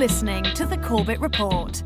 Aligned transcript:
listening 0.00 0.42
to 0.54 0.64
the 0.64 0.78
Corbett 0.78 1.20
Report. 1.20 1.82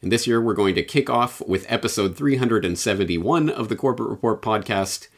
And 0.00 0.10
this 0.10 0.26
year, 0.26 0.40
we're 0.40 0.54
going 0.54 0.74
to 0.74 0.82
kick 0.82 1.10
off 1.10 1.42
with 1.46 1.66
episode 1.68 2.16
371 2.16 3.50
of 3.50 3.68
the 3.68 3.76
Corbett 3.76 4.06
Report 4.06 4.40
podcast, 4.40 5.08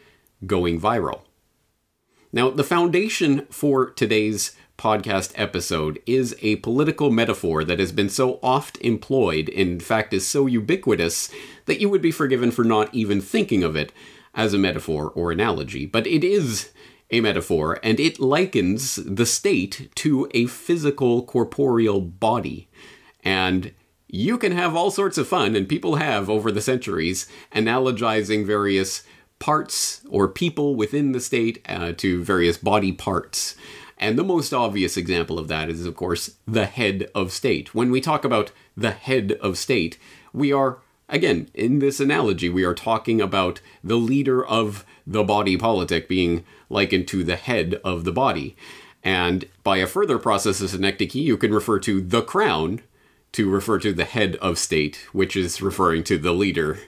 Going 0.46 0.80
Viral. 0.80 1.22
Now, 2.32 2.50
the 2.50 2.64
foundation 2.64 3.46
for 3.50 3.90
today's 3.90 4.56
podcast 4.78 5.32
episode 5.34 6.00
is 6.06 6.34
a 6.40 6.56
political 6.56 7.10
metaphor 7.10 7.64
that 7.64 7.78
has 7.78 7.92
been 7.92 8.08
so 8.08 8.38
oft 8.42 8.78
employed, 8.78 9.48
in 9.48 9.78
fact, 9.80 10.14
is 10.14 10.26
so 10.26 10.46
ubiquitous, 10.46 11.30
that 11.66 11.80
you 11.80 11.88
would 11.90 12.00
be 12.00 12.10
forgiven 12.12 12.50
for 12.50 12.64
not 12.64 12.95
even 12.95 13.20
thinking 13.20 13.62
of 13.62 13.76
it 13.76 13.92
as 14.34 14.54
a 14.54 14.58
metaphor 14.58 15.10
or 15.10 15.30
analogy. 15.30 15.84
But 15.84 16.06
it 16.06 16.24
is 16.24 16.70
a 17.10 17.20
metaphor, 17.20 17.78
and 17.82 18.00
it 18.00 18.20
likens 18.20 18.96
the 18.96 19.26
state 19.26 19.90
to 19.96 20.30
a 20.32 20.46
physical, 20.46 21.24
corporeal 21.24 22.00
body. 22.00 22.70
And 23.22 23.74
you 24.09 24.38
can 24.38 24.52
have 24.52 24.74
all 24.74 24.90
sorts 24.90 25.18
of 25.18 25.28
fun, 25.28 25.56
and 25.56 25.68
people 25.68 25.96
have 25.96 26.30
over 26.30 26.50
the 26.50 26.62
centuries, 26.62 27.26
analogizing 27.54 28.46
various 28.46 29.02
parts 29.40 30.02
or 30.08 30.28
people 30.28 30.76
within 30.76 31.10
the 31.10 31.20
state 31.20 31.65
uh, 31.68 31.92
to 31.96 32.23
various 32.23 32.56
body 32.56 32.92
parts. 32.92 33.56
And 33.98 34.16
the 34.16 34.24
most 34.24 34.54
obvious 34.54 34.96
example 34.96 35.38
of 35.38 35.48
that 35.48 35.68
is, 35.68 35.84
of 35.84 35.96
course, 35.96 36.37
the 36.46 36.66
head 36.66 37.10
of 37.15 37.32
state. 37.32 37.74
When 37.74 37.90
we 37.90 38.00
talk 38.00 38.24
about 38.24 38.52
the 38.76 38.92
head 38.92 39.32
of 39.42 39.59
state, 39.59 39.98
we 40.32 40.52
are, 40.52 40.78
again, 41.09 41.50
in 41.52 41.80
this 41.80 42.00
analogy, 42.00 42.48
we 42.48 42.65
are 42.65 42.74
talking 42.74 43.20
about 43.20 43.60
the 43.82 43.96
leader 43.96 44.46
of 44.46 44.87
the 45.06 45.24
body 45.24 45.56
politic 45.56 46.09
being 46.09 46.45
likened 46.70 47.09
to 47.09 47.24
the 47.24 47.37
head 47.37 47.80
of 47.84 48.04
the 48.04 48.12
body. 48.12 48.56
And 49.02 49.46
by 49.65 49.78
a 49.78 49.87
further 49.87 50.18
process 50.18 50.60
of 50.60 50.70
synecdoche, 50.70 51.15
you 51.15 51.37
can 51.37 51.52
refer 51.52 51.78
to 51.80 52.00
the 52.00 52.22
crown 52.22 52.80
to 53.32 53.50
refer 53.50 53.78
to 53.78 53.93
the 53.93 54.04
head 54.04 54.37
of 54.37 54.59
state, 54.59 55.06
which 55.12 55.37
is 55.37 55.62
referring 55.62 56.04
to 56.04 56.18
the 56.18 56.32
leader 56.32 56.78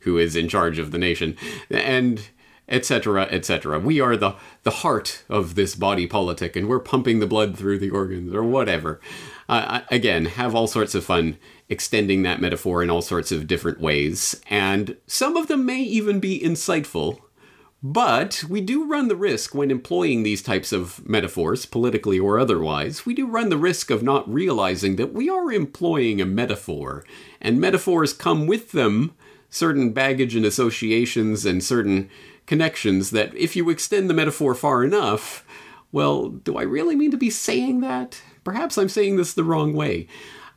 who 0.00 0.18
is 0.18 0.36
in 0.36 0.48
charge 0.48 0.78
of 0.78 0.90
the 0.90 0.98
nation, 0.98 1.36
and 1.70 2.28
etc., 2.70 3.22
etc. 3.24 3.78
We 3.80 4.00
are 4.00 4.16
the 4.16 4.34
the 4.62 4.70
heart 4.70 5.24
of 5.28 5.54
this 5.54 5.74
body 5.74 6.06
politic, 6.06 6.56
and 6.56 6.68
we're 6.68 6.78
pumping 6.78 7.18
the 7.18 7.26
blood 7.26 7.56
through 7.56 7.78
the 7.78 7.90
organs, 7.90 8.32
or 8.32 8.42
whatever. 8.42 9.00
Uh, 9.48 9.80
again, 9.90 10.26
have 10.26 10.54
all 10.54 10.68
sorts 10.68 10.94
of 10.94 11.04
fun 11.04 11.36
extending 11.68 12.22
that 12.22 12.40
metaphor 12.40 12.82
in 12.82 12.90
all 12.90 13.02
sorts 13.02 13.32
of 13.32 13.46
different 13.46 13.80
ways, 13.80 14.40
and 14.48 14.96
some 15.06 15.36
of 15.36 15.48
them 15.48 15.66
may 15.66 15.80
even 15.82 16.20
be 16.20 16.40
insightful. 16.40 17.20
But 17.82 18.44
we 18.46 18.60
do 18.60 18.86
run 18.86 19.08
the 19.08 19.16
risk 19.16 19.54
when 19.54 19.70
employing 19.70 20.22
these 20.22 20.42
types 20.42 20.70
of 20.70 21.08
metaphors, 21.08 21.64
politically 21.64 22.18
or 22.18 22.38
otherwise, 22.38 23.06
we 23.06 23.14
do 23.14 23.26
run 23.26 23.48
the 23.48 23.56
risk 23.56 23.90
of 23.90 24.02
not 24.02 24.30
realizing 24.30 24.96
that 24.96 25.14
we 25.14 25.30
are 25.30 25.50
employing 25.50 26.20
a 26.20 26.26
metaphor, 26.26 27.06
and 27.40 27.58
metaphors 27.58 28.12
come 28.12 28.46
with 28.46 28.72
them 28.72 29.14
certain 29.50 29.92
baggage 29.92 30.34
and 30.34 30.46
associations 30.46 31.44
and 31.44 31.62
certain 31.62 32.08
connections 32.46 33.10
that 33.10 33.34
if 33.34 33.54
you 33.54 33.68
extend 33.68 34.08
the 34.08 34.14
metaphor 34.14 34.54
far 34.54 34.82
enough, 34.82 35.44
well, 35.92 36.28
do 36.28 36.56
I 36.56 36.62
really 36.62 36.96
mean 36.96 37.10
to 37.10 37.16
be 37.16 37.30
saying 37.30 37.80
that? 37.80 38.22
Perhaps 38.44 38.78
I'm 38.78 38.88
saying 38.88 39.16
this 39.16 39.34
the 39.34 39.44
wrong 39.44 39.74
way. 39.74 40.06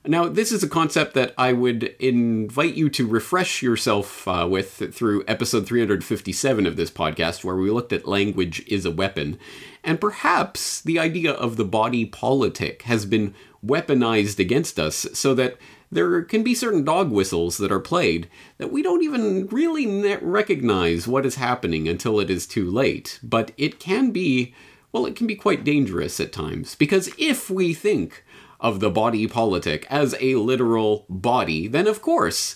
Now, 0.06 0.28
this 0.28 0.52
is 0.52 0.64
a 0.64 0.70
concept 0.70 1.14
that 1.14 1.34
I 1.38 1.54
would 1.54 1.84
invite 1.98 2.74
you 2.74 2.90
to 2.90 3.08
refresh 3.08 3.62
yourself 3.62 4.28
uh, 4.28 4.46
with 4.50 4.94
through 4.94 5.24
episode 5.30 5.66
357 5.66 6.66
of 6.68 6.76
this 6.76 6.92
podcast, 6.92 7.44
where 7.44 7.56
we 7.56 7.72
looked 7.72 7.94
at 7.94 8.06
language 8.06 8.66
is 8.68 8.86
a 8.86 8.92
weapon. 8.92 9.40
And 9.82 10.02
perhaps 10.02 10.82
the 10.82 11.00
idea 11.00 11.32
of 11.32 11.56
the 11.56 11.64
body 11.64 12.06
politic 12.06 12.82
has 12.82 13.06
been 13.06 13.34
weaponized 13.66 14.40
against 14.40 14.78
us 14.78 15.08
so 15.14 15.34
that 15.36 15.58
there 15.94 16.22
can 16.24 16.44
be 16.44 16.56
certain 16.56 16.84
dog 16.84 17.12
whistles 17.12 17.58
that 17.58 17.72
are 17.72 17.80
played 17.80 18.30
that 18.58 18.72
we 18.72 18.82
don't 18.82 19.04
even 19.04 19.48
really 19.48 19.86
recognize 20.22 21.08
what 21.08 21.26
is 21.26 21.36
happening 21.36 21.88
until 21.88 22.20
it 22.20 22.30
is 22.30 22.46
too 22.48 22.70
late. 22.70 23.20
But 23.24 23.52
it 23.58 23.80
can 23.80 24.12
be, 24.12 24.54
well, 24.92 25.06
it 25.06 25.16
can 25.16 25.28
be 25.28 25.36
quite 25.36 25.64
dangerous 25.64 26.20
at 26.20 26.34
times. 26.34 26.76
Because 26.76 27.10
if 27.18 27.50
we 27.50 27.74
think 27.74 28.24
of 28.60 28.80
the 28.80 28.90
body 28.90 29.28
politic 29.28 29.86
as 29.90 30.16
a 30.20 30.36
literal 30.36 31.06
body, 31.10 31.68
then 31.68 31.88
of 31.88 32.02
course, 32.02 32.56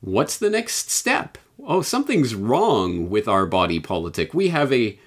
what's 0.00 0.36
the 0.36 0.50
next 0.50 0.90
step? 0.90 1.38
Oh, 1.64 1.82
something's 1.82 2.34
wrong 2.34 3.08
with 3.08 3.28
our 3.28 3.46
body 3.46 3.80
politic. 3.80 4.34
We 4.34 4.48
have 4.48 4.72
a 4.72 4.98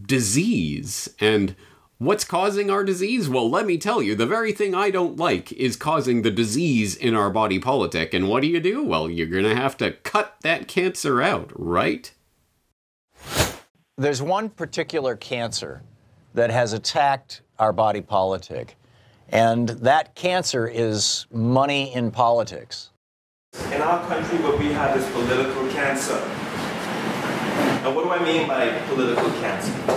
disease. 0.00 1.08
And 1.20 1.56
what's 1.98 2.24
causing 2.24 2.70
our 2.70 2.84
disease? 2.84 3.28
Well, 3.28 3.48
let 3.48 3.66
me 3.66 3.78
tell 3.78 4.02
you, 4.02 4.14
the 4.14 4.26
very 4.26 4.52
thing 4.52 4.74
I 4.74 4.90
don't 4.90 5.16
like 5.16 5.52
is 5.52 5.76
causing 5.76 6.22
the 6.22 6.30
disease 6.30 6.94
in 6.96 7.14
our 7.14 7.30
body 7.30 7.58
politic. 7.58 8.12
And 8.14 8.28
what 8.28 8.42
do 8.42 8.48
you 8.48 8.60
do? 8.60 8.82
Well, 8.82 9.10
you're 9.10 9.26
going 9.26 9.44
to 9.44 9.54
have 9.54 9.76
to 9.78 9.92
cut 9.92 10.36
that 10.42 10.68
cancer 10.68 11.22
out, 11.22 11.50
right? 11.54 12.12
There's 13.96 14.20
one 14.20 14.50
particular 14.50 15.16
cancer 15.16 15.82
that 16.34 16.50
has 16.50 16.72
attacked 16.72 17.40
our 17.58 17.72
body 17.72 18.02
politic 18.02 18.76
and 19.28 19.68
that 19.68 20.14
cancer 20.14 20.68
is 20.68 21.26
money 21.32 21.94
in 21.94 22.10
politics. 22.10 22.90
In 23.72 23.80
our 23.82 24.06
country, 24.06 24.38
what 24.38 24.58
we 24.58 24.66
have 24.66 24.96
is 24.96 25.04
political 25.10 25.66
cancer. 25.70 26.18
And 27.84 27.96
what 27.96 28.04
do 28.04 28.10
I 28.10 28.22
mean 28.22 28.46
by 28.46 28.70
political 28.88 29.30
cancer? 29.40 29.95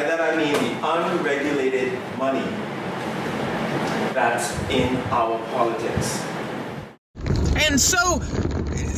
By 0.00 0.06
that 0.06 0.20
I 0.22 0.34
mean 0.34 0.54
the 0.54 0.92
unregulated 0.94 1.92
money 2.16 2.40
that's 4.14 4.58
in 4.70 4.96
our 5.12 5.38
politics. 5.48 6.24
And 7.68 7.78
so 7.78 8.22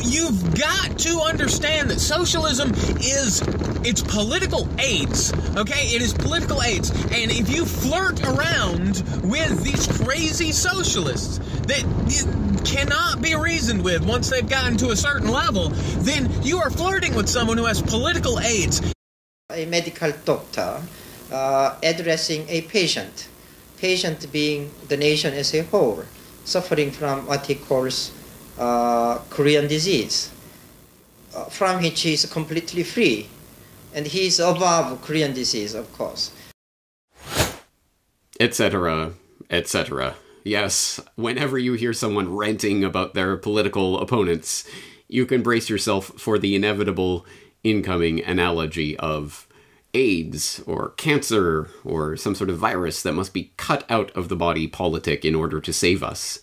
you've 0.01 0.55
got 0.57 0.97
to 0.99 1.19
understand 1.19 1.89
that 1.89 1.99
socialism 1.99 2.71
is 3.01 3.41
it's 3.83 4.01
political 4.01 4.69
AIDS. 4.79 5.33
Okay, 5.57 5.87
it 5.87 6.01
is 6.01 6.13
political 6.13 6.63
AIDS. 6.63 6.91
And 6.91 7.31
if 7.31 7.53
you 7.53 7.65
flirt 7.65 8.25
around 8.25 9.03
with 9.29 9.61
these 9.61 9.85
crazy 10.05 10.53
socialists 10.53 11.39
that 11.67 11.83
cannot 12.63 13.21
be 13.21 13.35
reasoned 13.35 13.83
with 13.83 14.05
once 14.05 14.29
they've 14.29 14.47
gotten 14.47 14.77
to 14.77 14.91
a 14.91 14.95
certain 14.95 15.27
level, 15.27 15.67
then 15.97 16.31
you 16.43 16.59
are 16.59 16.69
flirting 16.69 17.13
with 17.13 17.27
someone 17.27 17.57
who 17.57 17.65
has 17.65 17.81
political 17.81 18.39
AIDS. 18.39 18.93
A 19.51 19.65
medical 19.65 20.11
doctor 20.23 20.81
uh, 21.29 21.75
addressing 21.83 22.47
a 22.47 22.61
patient, 22.61 23.27
patient 23.77 24.31
being 24.31 24.71
the 24.87 24.95
nation 24.95 25.33
as 25.33 25.53
a 25.53 25.63
whole, 25.63 26.03
suffering 26.45 26.91
from 26.91 27.27
what 27.27 27.45
he 27.45 27.55
calls 27.55 28.13
uh, 28.57 29.17
Korean 29.29 29.67
disease, 29.67 30.31
uh, 31.35 31.43
from 31.45 31.81
which 31.81 32.01
he 32.01 32.13
is 32.13 32.25
completely 32.25 32.83
free. 32.83 33.27
And 33.93 34.07
he 34.07 34.27
is 34.27 34.39
above 34.39 35.01
Korean 35.01 35.33
disease, 35.33 35.75
of 35.75 35.91
course. 35.91 36.31
Etc., 38.39 39.11
etc. 39.49 40.15
Yes, 40.45 41.01
whenever 41.15 41.57
you 41.57 41.73
hear 41.73 41.93
someone 41.93 42.33
ranting 42.33 42.83
about 42.83 43.13
their 43.13 43.35
political 43.35 43.99
opponents, 43.99 44.67
you 45.09 45.25
can 45.25 45.43
brace 45.43 45.69
yourself 45.69 46.07
for 46.17 46.39
the 46.39 46.55
inevitable 46.55 47.25
incoming 47.63 48.23
analogy 48.23 48.97
of 48.97 49.47
AIDS 49.93 50.61
or 50.65 50.89
cancer 50.91 51.69
or 51.83 52.17
some 52.17 52.35
sort 52.35 52.49
of 52.49 52.57
virus 52.57 53.03
that 53.03 53.13
must 53.13 53.33
be 53.33 53.51
cut 53.57 53.89
out 53.89 54.11
of 54.11 54.27
the 54.27 54.35
body 54.35 54.67
politic 54.67 55.23
in 55.23 55.35
order 55.35 55.59
to 55.61 55.71
save 55.71 56.03
us. 56.03 56.39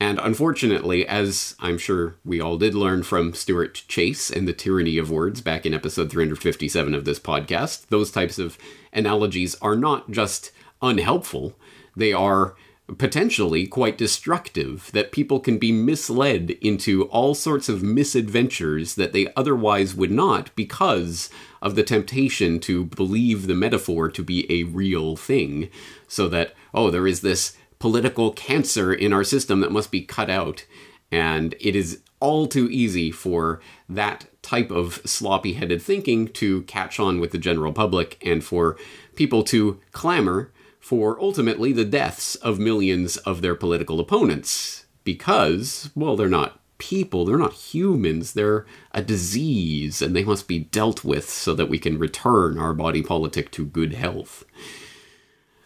And 0.00 0.18
unfortunately, 0.18 1.06
as 1.06 1.54
I'm 1.60 1.78
sure 1.78 2.16
we 2.24 2.40
all 2.40 2.58
did 2.58 2.74
learn 2.74 3.04
from 3.04 3.32
Stuart 3.32 3.84
Chase 3.88 4.30
and 4.30 4.46
the 4.46 4.52
tyranny 4.52 4.98
of 4.98 5.10
words 5.10 5.40
back 5.40 5.64
in 5.64 5.74
episode 5.74 6.10
357 6.10 6.94
of 6.94 7.04
this 7.04 7.18
podcast, 7.18 7.86
those 7.88 8.10
types 8.10 8.38
of 8.38 8.58
analogies 8.92 9.54
are 9.62 9.76
not 9.76 10.10
just 10.10 10.50
unhelpful, 10.82 11.56
they 11.96 12.12
are 12.12 12.54
potentially 12.98 13.66
quite 13.66 13.96
destructive, 13.96 14.90
that 14.92 15.12
people 15.12 15.40
can 15.40 15.58
be 15.58 15.72
misled 15.72 16.50
into 16.60 17.04
all 17.04 17.34
sorts 17.34 17.68
of 17.68 17.82
misadventures 17.82 18.94
that 18.94 19.12
they 19.12 19.32
otherwise 19.34 19.94
would 19.94 20.10
not 20.10 20.54
because 20.54 21.30
of 21.62 21.76
the 21.76 21.82
temptation 21.82 22.60
to 22.60 22.84
believe 22.84 23.46
the 23.46 23.54
metaphor 23.54 24.10
to 24.10 24.22
be 24.22 24.46
a 24.50 24.64
real 24.64 25.16
thing. 25.16 25.70
So 26.08 26.28
that, 26.28 26.54
oh, 26.74 26.90
there 26.90 27.06
is 27.06 27.22
this 27.22 27.56
political 27.78 28.32
cancer 28.32 28.92
in 28.92 29.12
our 29.12 29.24
system 29.24 29.60
that 29.60 29.72
must 29.72 29.90
be 29.90 30.02
cut 30.02 30.28
out. 30.28 30.66
And 31.10 31.54
it 31.60 31.74
is 31.74 32.00
all 32.20 32.46
too 32.46 32.68
easy 32.70 33.10
for 33.10 33.60
that 33.88 34.26
type 34.42 34.70
of 34.70 35.00
sloppy 35.04 35.54
headed 35.54 35.80
thinking 35.80 36.28
to 36.28 36.62
catch 36.62 37.00
on 37.00 37.18
with 37.18 37.32
the 37.32 37.38
general 37.38 37.72
public 37.72 38.18
and 38.26 38.44
for 38.44 38.76
people 39.14 39.42
to 39.44 39.80
clamor 39.92 40.52
for 40.84 41.18
ultimately 41.18 41.72
the 41.72 41.82
deaths 41.82 42.34
of 42.36 42.58
millions 42.58 43.16
of 43.18 43.40
their 43.40 43.54
political 43.54 44.00
opponents. 44.00 44.84
Because, 45.02 45.90
well, 45.94 46.14
they're 46.14 46.28
not 46.28 46.60
people, 46.76 47.24
they're 47.24 47.38
not 47.38 47.54
humans, 47.54 48.34
they're 48.34 48.66
a 48.92 49.00
disease, 49.00 50.02
and 50.02 50.14
they 50.14 50.24
must 50.24 50.46
be 50.46 50.58
dealt 50.58 51.02
with 51.02 51.26
so 51.26 51.54
that 51.54 51.70
we 51.70 51.78
can 51.78 51.98
return 51.98 52.58
our 52.58 52.74
body 52.74 53.00
politic 53.02 53.50
to 53.52 53.64
good 53.64 53.94
health. 53.94 54.44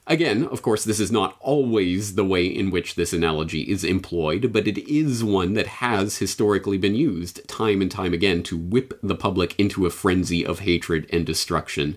Again, 0.07 0.45
of 0.45 0.63
course, 0.63 0.85
this 0.85 1.01
is 1.01 1.11
not 1.11 1.37
always 1.41 2.15
the 2.15 2.25
way 2.25 2.47
in 2.47 2.71
which 2.71 2.95
this 2.95 3.13
analogy 3.13 3.63
is 3.63 3.83
employed, 3.83 4.53
but 4.53 4.69
it 4.69 4.79
is 4.89 5.25
one 5.25 5.55
that 5.55 5.67
has 5.67 6.19
historically 6.19 6.79
been 6.79 6.95
used 6.95 7.47
time 7.49 7.83
and 7.83 7.91
time 7.91 8.15
again 8.15 8.45
to 8.45 8.57
whip 8.57 8.97
the 9.03 9.17
public 9.17 9.59
into 9.59 9.85
a 9.85 9.91
frenzy 9.91 10.47
of 10.47 10.61
hatred 10.61 11.11
and 11.13 11.27
destruction, 11.27 11.97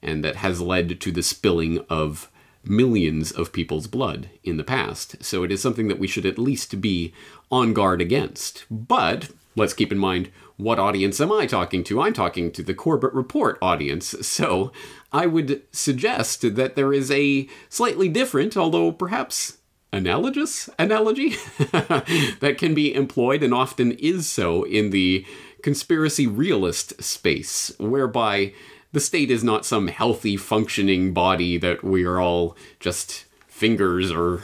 and 0.00 0.24
that 0.24 0.36
has 0.36 0.62
led 0.62 1.02
to 1.02 1.12
the 1.12 1.22
spilling 1.22 1.78
of 1.90 2.30
millions 2.64 3.32
of 3.32 3.52
people's 3.52 3.86
blood 3.86 4.30
in 4.44 4.56
the 4.56 4.64
past. 4.64 5.22
So 5.22 5.42
it 5.42 5.52
is 5.52 5.60
something 5.60 5.88
that 5.88 5.98
we 5.98 6.06
should 6.06 6.26
at 6.26 6.38
least 6.38 6.80
be 6.80 7.12
on 7.50 7.72
guard 7.72 8.00
against. 8.00 8.64
But 8.70 9.30
let's 9.56 9.74
keep 9.74 9.92
in 9.92 9.98
mind 9.98 10.30
what 10.56 10.78
audience 10.78 11.20
am 11.20 11.32
I 11.32 11.46
talking 11.46 11.82
to? 11.84 12.00
I'm 12.00 12.12
talking 12.12 12.52
to 12.52 12.62
the 12.62 12.74
Corbett 12.74 13.12
Report 13.12 13.58
audience. 13.60 14.14
So 14.26 14.70
I 15.12 15.26
would 15.26 15.62
suggest 15.72 16.54
that 16.54 16.76
there 16.76 16.92
is 16.92 17.10
a 17.10 17.48
slightly 17.68 18.08
different, 18.08 18.56
although 18.56 18.92
perhaps 18.92 19.58
analogous 19.92 20.70
analogy 20.78 21.30
that 22.40 22.54
can 22.58 22.74
be 22.74 22.94
employed 22.94 23.42
and 23.42 23.52
often 23.52 23.92
is 23.92 24.26
so 24.28 24.62
in 24.64 24.90
the 24.90 25.26
conspiracy 25.62 26.26
realist 26.26 27.02
space, 27.02 27.72
whereby 27.78 28.52
the 28.92 29.00
state 29.00 29.30
is 29.30 29.42
not 29.42 29.66
some 29.66 29.88
healthy, 29.88 30.36
functioning 30.36 31.12
body 31.12 31.58
that 31.58 31.82
we 31.82 32.04
are 32.04 32.20
all 32.20 32.56
just 32.78 33.24
fingers 33.48 34.12
or 34.12 34.42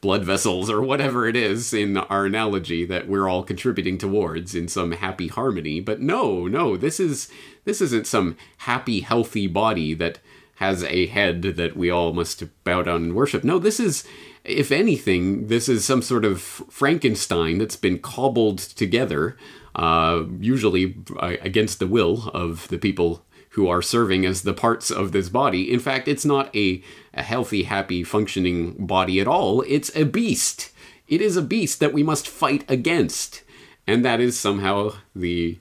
blood 0.00 0.24
vessels 0.24 0.68
or 0.68 0.82
whatever 0.82 1.28
it 1.28 1.36
is 1.36 1.72
in 1.72 1.96
our 1.96 2.26
analogy 2.26 2.84
that 2.84 3.06
we're 3.06 3.28
all 3.28 3.44
contributing 3.44 3.96
towards 3.96 4.54
in 4.54 4.66
some 4.66 4.92
happy 4.92 5.28
harmony. 5.28 5.80
But 5.80 6.00
no 6.00 6.46
no 6.48 6.76
this 6.76 6.98
is 6.98 7.30
this 7.64 7.80
isn't 7.80 8.06
some 8.06 8.36
happy 8.58 9.00
healthy 9.00 9.46
body 9.46 9.94
that 9.94 10.18
has 10.56 10.82
a 10.84 11.06
head 11.06 11.42
that 11.42 11.76
we 11.76 11.88
all 11.88 12.12
must 12.12 12.42
bow 12.64 12.82
down 12.82 13.04
and 13.04 13.14
worship. 13.14 13.44
No 13.44 13.60
this 13.60 13.78
is 13.78 14.04
if 14.44 14.72
anything 14.72 15.46
this 15.46 15.68
is 15.68 15.84
some 15.84 16.02
sort 16.02 16.24
of 16.24 16.42
frankenstein 16.42 17.58
that's 17.58 17.76
been 17.76 17.98
cobbled 17.98 18.58
together 18.58 19.36
uh, 19.76 20.24
usually 20.40 20.96
uh, 21.20 21.36
against 21.42 21.78
the 21.78 21.86
will 21.86 22.28
of 22.34 22.66
the 22.68 22.78
people 22.78 23.24
who 23.52 23.68
are 23.68 23.82
serving 23.82 24.24
as 24.24 24.42
the 24.42 24.54
parts 24.54 24.90
of 24.90 25.12
this 25.12 25.28
body. 25.28 25.70
In 25.70 25.78
fact, 25.78 26.08
it's 26.08 26.24
not 26.24 26.54
a, 26.56 26.82
a 27.12 27.22
healthy, 27.22 27.64
happy, 27.64 28.02
functioning 28.02 28.86
body 28.86 29.20
at 29.20 29.28
all. 29.28 29.62
It's 29.62 29.94
a 29.94 30.04
beast. 30.04 30.72
It 31.06 31.20
is 31.20 31.36
a 31.36 31.42
beast 31.42 31.78
that 31.80 31.92
we 31.92 32.02
must 32.02 32.28
fight 32.28 32.64
against. 32.68 33.42
And 33.86 34.04
that 34.04 34.20
is 34.20 34.38
somehow 34.38 34.94
the 35.14 35.58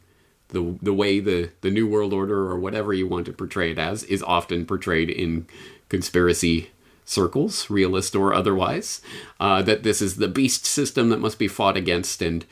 the 0.50 0.78
the 0.82 0.94
way 0.94 1.20
the, 1.20 1.52
the 1.62 1.72
New 1.72 1.88
World 1.88 2.14
Order 2.14 2.50
or 2.50 2.60
whatever 2.60 2.94
you 2.94 3.08
want 3.08 3.26
to 3.26 3.34
portray 3.34 3.72
it 3.72 3.80
as 3.80 4.04
is 4.04 4.22
often 4.24 4.66
portrayed 4.66 5.10
in 5.10 5.48
conspiracy 5.90 6.72
circles, 7.06 7.70
realist 7.70 8.16
or 8.16 8.34
otherwise. 8.34 9.02
Uh, 9.40 9.62
that 9.62 9.84
this 9.84 10.02
is 10.02 10.16
the 10.16 10.28
beast 10.28 10.66
system 10.66 11.10
that 11.10 11.20
must 11.20 11.40
be 11.40 11.48
fought 11.48 11.78
against 11.78 12.22
and 12.22 12.46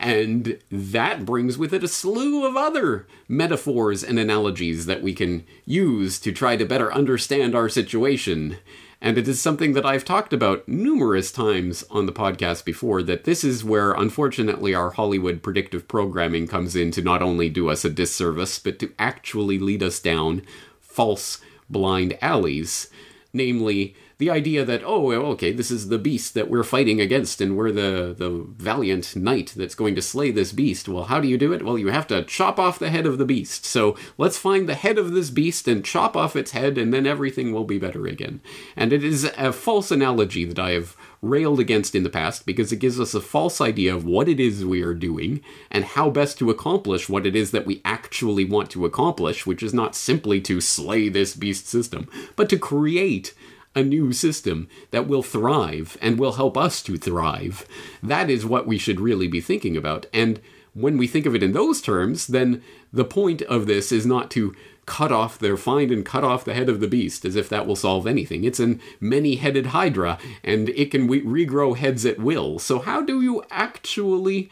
and 0.00 0.58
that 0.72 1.26
brings 1.26 1.58
with 1.58 1.74
it 1.74 1.84
a 1.84 1.88
slew 1.88 2.46
of 2.46 2.56
other 2.56 3.06
metaphors 3.28 4.02
and 4.02 4.18
analogies 4.18 4.86
that 4.86 5.02
we 5.02 5.12
can 5.12 5.44
use 5.66 6.18
to 6.20 6.32
try 6.32 6.56
to 6.56 6.64
better 6.64 6.92
understand 6.92 7.54
our 7.54 7.68
situation. 7.68 8.56
And 9.02 9.18
it 9.18 9.28
is 9.28 9.42
something 9.42 9.74
that 9.74 9.84
I've 9.84 10.06
talked 10.06 10.32
about 10.32 10.66
numerous 10.66 11.30
times 11.30 11.84
on 11.90 12.06
the 12.06 12.12
podcast 12.12 12.64
before 12.64 13.02
that 13.02 13.24
this 13.24 13.44
is 13.44 13.62
where, 13.62 13.92
unfortunately, 13.92 14.74
our 14.74 14.90
Hollywood 14.90 15.42
predictive 15.42 15.86
programming 15.86 16.48
comes 16.48 16.74
in 16.74 16.90
to 16.92 17.02
not 17.02 17.20
only 17.20 17.50
do 17.50 17.68
us 17.68 17.84
a 17.84 17.90
disservice, 17.90 18.58
but 18.58 18.78
to 18.78 18.92
actually 18.98 19.58
lead 19.58 19.82
us 19.82 20.00
down 20.00 20.40
false, 20.80 21.42
blind 21.68 22.16
alleys. 22.22 22.88
Namely, 23.34 23.94
the 24.20 24.30
idea 24.30 24.66
that 24.66 24.82
oh 24.84 25.10
okay 25.12 25.50
this 25.50 25.70
is 25.70 25.88
the 25.88 25.98
beast 25.98 26.34
that 26.34 26.50
we're 26.50 26.62
fighting 26.62 27.00
against 27.00 27.40
and 27.40 27.56
we're 27.56 27.72
the 27.72 28.14
the 28.16 28.28
valiant 28.58 29.16
knight 29.16 29.54
that's 29.56 29.74
going 29.74 29.94
to 29.94 30.02
slay 30.02 30.30
this 30.30 30.52
beast. 30.52 30.88
Well 30.88 31.04
how 31.04 31.20
do 31.20 31.26
you 31.26 31.38
do 31.38 31.54
it? 31.54 31.64
Well 31.64 31.78
you 31.78 31.88
have 31.88 32.06
to 32.08 32.22
chop 32.24 32.58
off 32.58 32.78
the 32.78 32.90
head 32.90 33.06
of 33.06 33.16
the 33.16 33.24
beast. 33.24 33.64
So 33.64 33.96
let's 34.18 34.36
find 34.36 34.68
the 34.68 34.74
head 34.74 34.98
of 34.98 35.12
this 35.12 35.30
beast 35.30 35.66
and 35.66 35.82
chop 35.82 36.18
off 36.18 36.36
its 36.36 36.50
head 36.50 36.76
and 36.76 36.92
then 36.92 37.06
everything 37.06 37.50
will 37.50 37.64
be 37.64 37.78
better 37.78 38.06
again. 38.06 38.42
And 38.76 38.92
it 38.92 39.02
is 39.02 39.24
a 39.38 39.52
false 39.52 39.90
analogy 39.90 40.44
that 40.44 40.58
i 40.58 40.72
have 40.72 40.96
railed 41.22 41.60
against 41.60 41.94
in 41.94 42.02
the 42.02 42.10
past 42.10 42.46
because 42.46 42.72
it 42.72 42.76
gives 42.78 42.98
us 42.98 43.14
a 43.14 43.20
false 43.20 43.60
idea 43.60 43.94
of 43.94 44.04
what 44.04 44.28
it 44.28 44.40
is 44.40 44.64
we 44.64 44.82
are 44.82 44.94
doing 44.94 45.40
and 45.70 45.84
how 45.84 46.10
best 46.10 46.38
to 46.38 46.50
accomplish 46.50 47.08
what 47.08 47.26
it 47.26 47.36
is 47.36 47.50
that 47.50 47.66
we 47.66 47.80
actually 47.84 48.44
want 48.44 48.70
to 48.70 48.86
accomplish, 48.86 49.46
which 49.46 49.62
is 49.62 49.74
not 49.74 49.94
simply 49.94 50.40
to 50.40 50.60
slay 50.60 51.08
this 51.08 51.34
beast 51.34 51.68
system, 51.68 52.08
but 52.36 52.48
to 52.48 52.58
create 52.58 53.34
a 53.74 53.82
new 53.82 54.12
system 54.12 54.68
that 54.90 55.06
will 55.06 55.22
thrive 55.22 55.96
and 56.02 56.18
will 56.18 56.32
help 56.32 56.56
us 56.56 56.82
to 56.82 56.96
thrive. 56.96 57.66
That 58.02 58.28
is 58.28 58.44
what 58.44 58.66
we 58.66 58.78
should 58.78 59.00
really 59.00 59.28
be 59.28 59.40
thinking 59.40 59.76
about. 59.76 60.06
And 60.12 60.40
when 60.72 60.96
we 60.96 61.06
think 61.06 61.26
of 61.26 61.34
it 61.34 61.42
in 61.42 61.52
those 61.52 61.80
terms, 61.80 62.26
then 62.26 62.62
the 62.92 63.04
point 63.04 63.42
of 63.42 63.66
this 63.66 63.92
is 63.92 64.06
not 64.06 64.30
to 64.32 64.54
cut 64.86 65.12
off 65.12 65.38
their 65.38 65.56
find 65.56 65.92
and 65.92 66.04
cut 66.04 66.24
off 66.24 66.44
the 66.44 66.54
head 66.54 66.68
of 66.68 66.80
the 66.80 66.88
beast 66.88 67.24
as 67.24 67.36
if 67.36 67.48
that 67.48 67.66
will 67.66 67.76
solve 67.76 68.06
anything. 68.06 68.42
It's 68.42 68.58
an 68.58 68.80
many-headed 68.98 69.66
hydra 69.66 70.18
and 70.42 70.68
it 70.70 70.90
can 70.90 71.06
re- 71.06 71.22
regrow 71.22 71.76
heads 71.76 72.04
at 72.04 72.18
will. 72.18 72.58
So 72.58 72.80
how 72.80 73.00
do 73.02 73.20
you 73.20 73.44
actually 73.50 74.50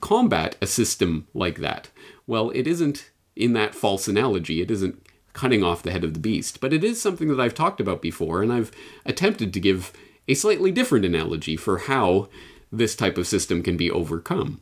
combat 0.00 0.56
a 0.60 0.66
system 0.66 1.26
like 1.34 1.58
that? 1.58 1.88
Well, 2.26 2.50
it 2.50 2.68
isn't 2.68 3.10
in 3.34 3.52
that 3.54 3.74
false 3.74 4.06
analogy. 4.06 4.60
It 4.60 4.70
isn't 4.70 5.03
cutting 5.34 5.62
off 5.62 5.82
the 5.82 5.90
head 5.90 6.04
of 6.04 6.14
the 6.14 6.20
beast. 6.20 6.60
But 6.60 6.72
it 6.72 6.82
is 6.82 7.02
something 7.02 7.28
that 7.28 7.40
I've 7.40 7.54
talked 7.54 7.80
about 7.80 8.00
before, 8.00 8.42
and 8.42 8.52
I've 8.52 8.72
attempted 9.04 9.52
to 9.52 9.60
give 9.60 9.92
a 10.26 10.34
slightly 10.34 10.72
different 10.72 11.04
analogy 11.04 11.56
for 11.56 11.78
how 11.78 12.28
this 12.72 12.96
type 12.96 13.18
of 13.18 13.26
system 13.26 13.62
can 13.62 13.76
be 13.76 13.90
overcome. 13.90 14.60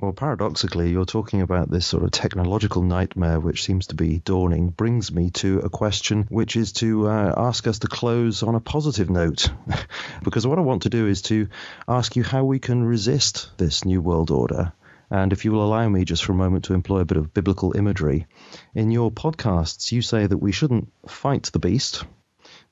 Well, 0.00 0.12
paradoxically, 0.12 0.90
you're 0.90 1.04
talking 1.04 1.40
about 1.40 1.70
this 1.70 1.86
sort 1.86 2.02
of 2.02 2.10
technological 2.10 2.82
nightmare 2.82 3.38
which 3.38 3.62
seems 3.62 3.86
to 3.88 3.94
be 3.94 4.18
dawning, 4.18 4.70
brings 4.70 5.12
me 5.12 5.30
to 5.30 5.60
a 5.60 5.70
question 5.70 6.26
which 6.30 6.56
is 6.56 6.72
to 6.74 7.08
uh, 7.08 7.34
ask 7.36 7.68
us 7.68 7.78
to 7.80 7.86
close 7.86 8.42
on 8.42 8.56
a 8.56 8.60
positive 8.60 9.08
note. 9.08 9.48
because 10.24 10.46
what 10.46 10.58
I 10.58 10.62
want 10.62 10.82
to 10.82 10.90
do 10.90 11.06
is 11.06 11.22
to 11.22 11.48
ask 11.86 12.16
you 12.16 12.24
how 12.24 12.44
we 12.44 12.58
can 12.58 12.82
resist 12.82 13.50
this 13.56 13.84
New 13.84 14.00
World 14.00 14.32
Order 14.32 14.72
and 15.14 15.32
if 15.32 15.44
you 15.44 15.52
will 15.52 15.64
allow 15.64 15.88
me 15.88 16.04
just 16.04 16.24
for 16.24 16.32
a 16.32 16.34
moment 16.34 16.64
to 16.64 16.74
employ 16.74 16.98
a 16.98 17.04
bit 17.04 17.16
of 17.16 17.32
biblical 17.32 17.76
imagery, 17.76 18.26
in 18.74 18.90
your 18.90 19.12
podcasts, 19.12 19.92
you 19.92 20.02
say 20.02 20.26
that 20.26 20.38
we 20.38 20.50
shouldn't 20.50 20.92
fight 21.06 21.44
the 21.44 21.60
beast. 21.60 22.02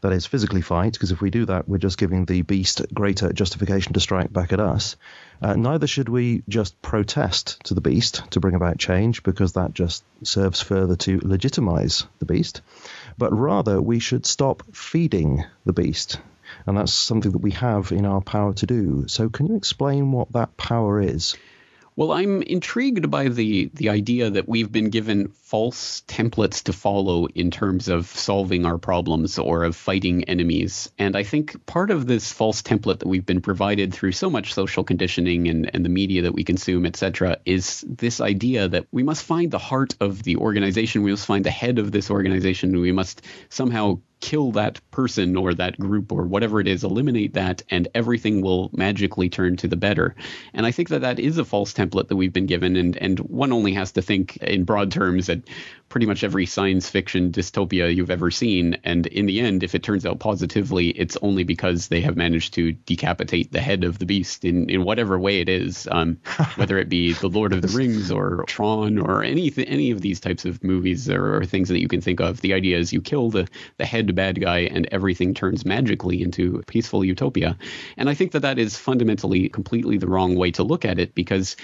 That 0.01 0.13
is, 0.13 0.27
physically 0.27 0.61
fight, 0.61 0.95
because 0.95 1.13
if 1.13 1.21
we 1.21 1.31
do 1.31 1.45
that, 1.47 1.69
we're 1.69 1.79
just 1.79 1.99
giving 1.99 2.25
the 2.25 2.43
beast 2.43 2.83
greater 2.93 3.33
justification 3.33 3.93
to 3.93 4.01
strike 4.01 4.33
back 4.33 4.53
at 4.53 4.59
us. 4.59 4.97
Uh, 5.41 5.55
neither 5.55 5.87
should 5.87 6.09
we 6.09 6.43
just 6.49 6.83
protest 6.83 7.63
to 7.67 7.75
the 7.75 7.81
beast 7.81 8.29
to 8.33 8.41
bring 8.41 8.57
about 8.57 8.77
change, 8.77 9.23
because 9.23 9.53
that 9.53 9.73
just 9.73 10.03
serves 10.25 10.61
further 10.61 10.97
to 10.97 11.21
legitimize 11.23 12.07
the 12.19 12.27
beast. 12.27 12.61
But 13.17 13.33
rather, 13.33 13.81
we 13.81 14.01
should 14.01 14.27
stop 14.27 14.65
feeding 14.75 15.45
the 15.65 15.73
beast. 15.73 16.19
And 16.67 16.77
that's 16.77 16.93
something 16.93 17.31
that 17.31 17.39
we 17.39 17.53
have 17.53 17.93
in 17.93 18.05
our 18.05 18.21
power 18.21 18.53
to 18.55 18.67
do. 18.67 19.05
So, 19.07 19.29
can 19.29 19.47
you 19.47 19.55
explain 19.55 20.11
what 20.11 20.33
that 20.33 20.57
power 20.57 21.01
is? 21.01 21.37
Well, 21.95 22.13
I'm 22.13 22.41
intrigued 22.41 23.11
by 23.11 23.29
the 23.29 23.71
the 23.75 23.91
idea 23.91 24.31
that 24.31 24.49
we've 24.49 24.73
been 24.73 24.89
given 24.89 25.29
false 25.29 26.03
templates 26.09 26.63
to 26.65 26.73
follow 26.73 27.27
in 27.27 27.51
terms 27.51 27.89
of 27.89 28.07
solving 28.07 28.65
our 28.65 28.79
problems 28.79 29.39
or 29.39 29.65
of 29.65 29.77
fighting 29.77 30.25
enemies. 30.25 30.91
And 30.99 31.15
I 31.15 31.23
think 31.23 31.67
part 31.67 31.91
of 31.91 32.07
this 32.07 32.33
false 32.33 32.63
template 32.63 33.01
that 33.01 33.09
we've 33.09 33.27
been 33.27 33.43
provided 33.43 33.93
through 33.93 34.13
so 34.13 34.31
much 34.31 34.55
social 34.55 34.85
conditioning 34.85 35.49
and, 35.49 35.71
and 35.75 35.85
the 35.85 35.91
media 35.91 36.23
that 36.23 36.33
we 36.33 36.45
consume, 36.45 36.87
et 36.87 36.97
cetera, 36.97 37.37
is 37.45 37.85
this 37.87 38.23
idea 38.23 38.69
that 38.69 38.87
we 38.91 39.03
must 39.03 39.25
find 39.25 39.51
the 39.51 39.59
heart 39.59 39.95
of 40.01 40.23
the 40.23 40.37
organization, 40.37 41.03
we 41.03 41.11
must 41.11 41.27
find 41.27 41.45
the 41.45 41.51
head 41.51 41.79
of 41.79 41.93
this 41.93 42.11
organization, 42.11 42.81
we 42.81 42.93
must 42.93 43.21
somehow 43.51 44.01
kill 44.23 44.53
that 44.53 44.81
person 44.93 45.37
or 45.37 45.53
that 45.53 45.79
group 45.79 46.11
or 46.11 46.23
whatever 46.23 46.61
it 46.61 46.69
is, 46.69 46.85
eliminate 46.85 47.35
that, 47.35 47.61
and 47.69 47.89
everything 47.95 48.41
will 48.41 48.71
magically 48.73 49.29
turn 49.29 49.57
to 49.59 49.69
the 49.69 49.77
better. 49.77 50.15
And 50.55 50.65
I 50.65 50.71
think 50.71 50.89
that 50.89 51.03
that 51.03 51.19
is 51.19 51.37
a 51.37 51.45
false 51.45 51.75
template 51.75 52.09
that 52.09 52.17
we've 52.17 52.33
been 52.33 52.47
given, 52.47 52.77
and 52.77 52.97
and 52.97 53.19
one 53.19 53.53
only 53.53 53.75
has 53.75 53.93
to 53.93 54.03
think 54.03 54.39
in 54.39 54.65
broad 54.65 54.91
terms 54.91 55.27
that 55.27 55.43
pretty 55.93 56.07
much 56.07 56.25
every 56.25 56.47
science 56.47 56.89
fiction 56.89 57.31
dystopia 57.31 57.95
you've 57.95 58.11
ever 58.11 58.31
seen. 58.31 58.79
And 58.83 59.07
in 59.09 59.27
the 59.27 59.41
end, 59.41 59.63
if 59.63 59.75
it 59.75 59.83
turns 59.83 60.07
out 60.07 60.21
positively, 60.21 60.89
it's 60.89 61.19
only 61.21 61.45
because 61.45 61.89
they 61.89 62.01
have 62.01 62.17
managed 62.17 62.55
to 62.55 62.73
decapitate 62.73 63.53
the 63.53 63.61
head 63.61 63.85
of 63.85 63.99
the 63.99 64.07
beast 64.07 64.43
in, 64.43 64.71
in 64.71 64.85
whatever 64.85 65.19
way 65.19 65.43
it 65.43 65.51
is, 65.51 65.87
um, 65.91 66.17
whether 66.57 66.79
it 66.79 66.89
be 66.89 67.13
The 67.13 67.29
Lord 67.29 67.53
of 67.53 67.61
the 67.61 67.69
Rings 67.69 68.11
or 68.11 68.43
Tron 68.47 68.99
or 68.99 69.23
any, 69.23 69.53
any 69.59 69.91
of 69.91 70.01
these 70.01 70.19
types 70.19 70.47
of 70.47 70.65
movies 70.65 71.11
or, 71.11 71.37
or 71.37 71.45
things 71.45 71.69
that 71.69 71.81
you 71.81 71.89
can 71.89 72.01
think 72.01 72.21
of. 72.21 72.41
The 72.41 72.55
idea 72.55 72.79
is 72.79 72.95
you 72.95 73.03
kill 73.03 73.29
the, 73.29 73.47
the 73.77 73.85
head 73.85 74.15
bad 74.15 74.41
guy 74.41 74.61
and 74.61 74.89
everything 74.93 75.35
turns 75.35 75.67
magically 75.67 76.23
into 76.23 76.63
peaceful 76.69 77.05
utopia. 77.05 77.59
And 77.99 78.09
I 78.09 78.15
think 78.15 78.33
that 78.33 78.41
that 78.41 78.59
is 78.59 78.79
fundamentally 78.79 79.51
completely 79.51 79.99
the 79.99 80.09
wrong 80.09 80.37
way 80.37 80.53
to 80.53 80.63
look 80.63 80.87
at 80.87 80.99
it 80.99 81.15
because 81.15 81.55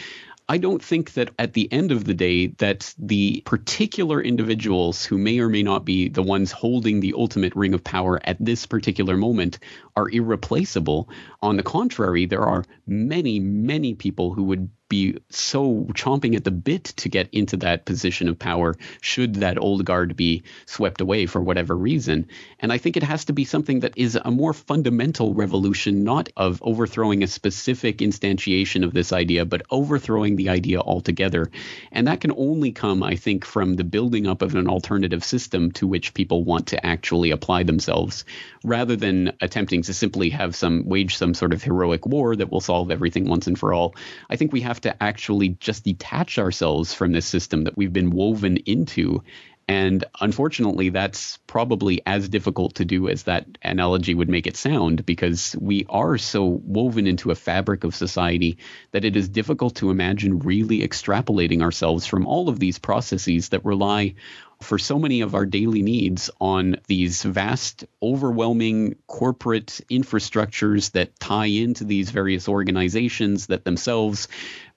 I 0.51 0.57
don't 0.57 0.83
think 0.83 1.13
that 1.13 1.31
at 1.39 1.53
the 1.53 1.71
end 1.71 1.93
of 1.93 2.05
the 2.05 2.15
day 2.15 2.47
that 2.59 2.95
the 2.99 3.43
particular 3.45 4.23
individuals 4.23 5.05
who 5.05 5.19
may 5.19 5.41
or 5.41 5.51
may 5.51 5.63
not 5.63 5.85
be 5.85 6.09
the 6.09 6.23
ones 6.23 6.53
holding 6.53 7.01
the 7.01 7.13
ultimate 7.15 7.55
ring 7.55 7.75
of 7.75 7.85
power 7.85 8.19
at 8.25 8.39
this 8.41 8.65
particular 8.65 9.19
moment 9.19 9.59
are 9.95 10.09
irreplaceable. 10.09 11.11
On 11.43 11.57
the 11.59 11.63
contrary, 11.63 12.25
there 12.25 12.47
are 12.47 12.65
many, 12.87 13.39
many 13.39 13.95
people 13.95 14.33
who 14.33 14.45
would 14.45 14.71
be 14.89 15.19
so 15.29 15.87
chomping 15.93 16.35
at 16.35 16.45
the 16.45 16.51
bit 16.51 16.85
to 16.85 17.09
get 17.09 17.29
into 17.33 17.57
that 17.59 17.85
position 17.85 18.29
of 18.29 18.39
power 18.39 18.75
should 19.01 19.37
that 19.37 19.59
old 19.59 19.85
guard 19.85 20.17
be 20.17 20.43
swept 20.67 21.01
away 21.01 21.27
for 21.27 21.41
whatever 21.41 21.77
reason. 21.77 22.27
And 22.59 22.73
I 22.73 22.79
think 22.79 22.97
it 22.97 23.03
has 23.03 23.27
to 23.27 23.33
be 23.33 23.45
something 23.45 23.81
that 23.81 23.97
is 23.97 24.19
a 24.23 24.31
more 24.31 24.53
fundamental 24.53 25.35
revolution, 25.35 26.05
not 26.05 26.29
of 26.37 26.63
overthrowing 26.63 27.23
a 27.23 27.27
specific 27.27 27.99
instantiation 27.99 28.85
of 28.85 28.95
this 28.95 29.13
idea, 29.13 29.45
but 29.45 29.63
overthrowing 29.71 30.37
the 30.37 30.49
idea 30.49 30.81
altogether. 30.81 31.51
And 31.93 32.07
that 32.07 32.21
can 32.21 32.33
only 32.33 32.73
come, 32.73 33.03
I 33.03 33.17
think, 33.17 33.45
from 33.45 33.75
the 33.75 33.85
building 33.85 34.27
up 34.27 34.43
of 34.43 34.55
an 34.55 34.69
alternative 34.69 35.25
system 35.25 35.71
to 35.73 35.87
which 35.87 36.15
people 36.15 36.45
want 36.45 36.69
to 36.69 36.87
actually 36.87 37.31
apply 37.31 37.63
themselves, 37.63 38.25
rather 38.65 38.97
than 38.97 39.33
attempting 39.41 39.83
to 39.83 39.95
simply 39.95 40.31
have 40.31 40.57
some 40.57 40.85
wage 40.87 41.17
some 41.17 41.35
sort 41.35 41.53
of 41.53 41.63
heroic 41.63 42.07
war 42.07 42.37
that 42.37 42.51
will 42.51 42.61
solve 42.61 42.91
everything 42.91 43.29
once 43.29 43.47
and 43.47 43.59
for 43.59 43.73
all. 43.73 43.95
I 44.31 44.37
think 44.37 44.53
we 44.53 44.61
have 44.63 44.78
have 44.79 44.97
to 44.97 45.03
actually 45.03 45.49
just 45.61 45.85
detach 45.85 46.39
ourselves 46.39 46.95
from 46.95 47.13
this 47.13 47.27
system 47.27 47.65
that 47.65 47.77
we've 47.77 47.93
been 47.93 48.11
woven 48.11 48.59
into. 48.59 49.23
And 49.67 50.05
unfortunately, 50.21 50.89
that's 50.91 51.39
probably 51.47 52.01
as 52.07 52.29
difficult 52.29 52.77
to 52.77 52.85
do 52.85 53.09
as 53.09 53.25
that 53.25 53.47
analogy 53.63 54.15
would 54.15 54.31
make 54.31 54.47
it 54.47 54.57
sound 54.57 55.05
because 55.05 55.55
we 55.61 55.85
are 55.91 56.17
so 56.17 56.45
woven 56.45 57.07
into 57.07 57.31
a 57.31 57.35
fabric 57.35 57.85
of 57.85 57.95
society 57.95 58.59
that 58.93 59.05
it 59.05 59.17
is 59.17 59.29
difficult 59.29 59.75
to 59.77 59.91
imagine 59.91 60.39
really 60.39 60.81
extrapolating 60.81 61.61
ourselves 61.61 62.07
from 62.07 62.27
all 62.27 62.49
of 62.49 62.61
these 62.61 62.79
processes 62.79 63.51
that 63.51 63.65
rely 63.65 64.15
for 64.61 64.79
so 64.79 64.99
many 64.99 65.21
of 65.21 65.35
our 65.35 65.47
daily 65.47 65.83
needs 65.83 66.31
on 66.41 66.77
these 66.89 67.23
vast, 67.23 67.85
overwhelming 68.03 68.97
corporate 69.07 69.81
infrastructures 69.91 70.91
that 70.93 71.19
tie 71.21 71.47
into 71.47 71.85
these 71.85 72.11
various 72.11 72.49
organizations 72.49 73.47
that 73.47 73.65
themselves 73.65 74.27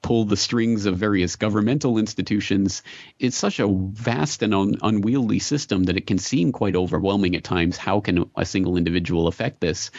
pull 0.01 0.25
the 0.25 0.37
strings 0.37 0.85
of 0.85 0.97
various 0.97 1.35
governmental 1.35 1.97
institutions. 1.97 2.83
It's 3.19 3.37
such 3.37 3.59
a 3.59 3.67
vast 3.67 4.43
and 4.43 4.53
un- 4.53 4.77
unwieldy 4.81 5.39
system 5.39 5.85
that 5.85 5.97
it 5.97 6.07
can 6.07 6.19
seem 6.19 6.51
quite 6.51 6.75
overwhelming 6.75 7.35
at 7.35 7.43
times. 7.43 7.77
How 7.77 8.01
can 8.01 8.29
a 8.35 8.45
single 8.45 8.77
individual 8.77 9.27
affect 9.27 9.61
this? 9.61 9.89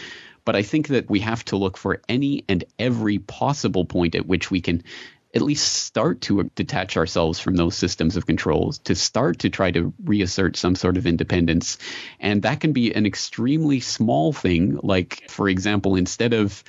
But 0.44 0.56
I 0.56 0.62
think 0.62 0.88
that 0.88 1.08
we 1.08 1.20
have 1.20 1.44
to 1.46 1.56
look 1.56 1.76
for 1.76 2.00
any 2.08 2.44
and 2.48 2.64
every 2.78 3.18
possible 3.18 3.84
point 3.84 4.14
at 4.14 4.26
which 4.26 4.50
we 4.50 4.60
can 4.60 4.82
at 5.34 5.42
least 5.42 5.84
start 5.84 6.20
to 6.22 6.44
detach 6.54 6.96
ourselves 6.96 7.40
from 7.40 7.56
those 7.56 7.76
systems 7.76 8.16
of 8.16 8.26
controls, 8.26 8.78
to 8.80 8.94
start 8.94 9.40
to 9.40 9.50
try 9.50 9.70
to 9.70 9.92
reassert 10.04 10.56
some 10.56 10.74
sort 10.74 10.96
of 10.96 11.06
independence. 11.06 11.78
And 12.20 12.42
that 12.42 12.60
can 12.60 12.72
be 12.72 12.94
an 12.94 13.06
extremely 13.06 13.80
small 13.80 14.32
thing, 14.32 14.78
like, 14.82 15.28
for 15.28 15.48
example, 15.48 15.96
instead 15.96 16.34
of 16.34 16.62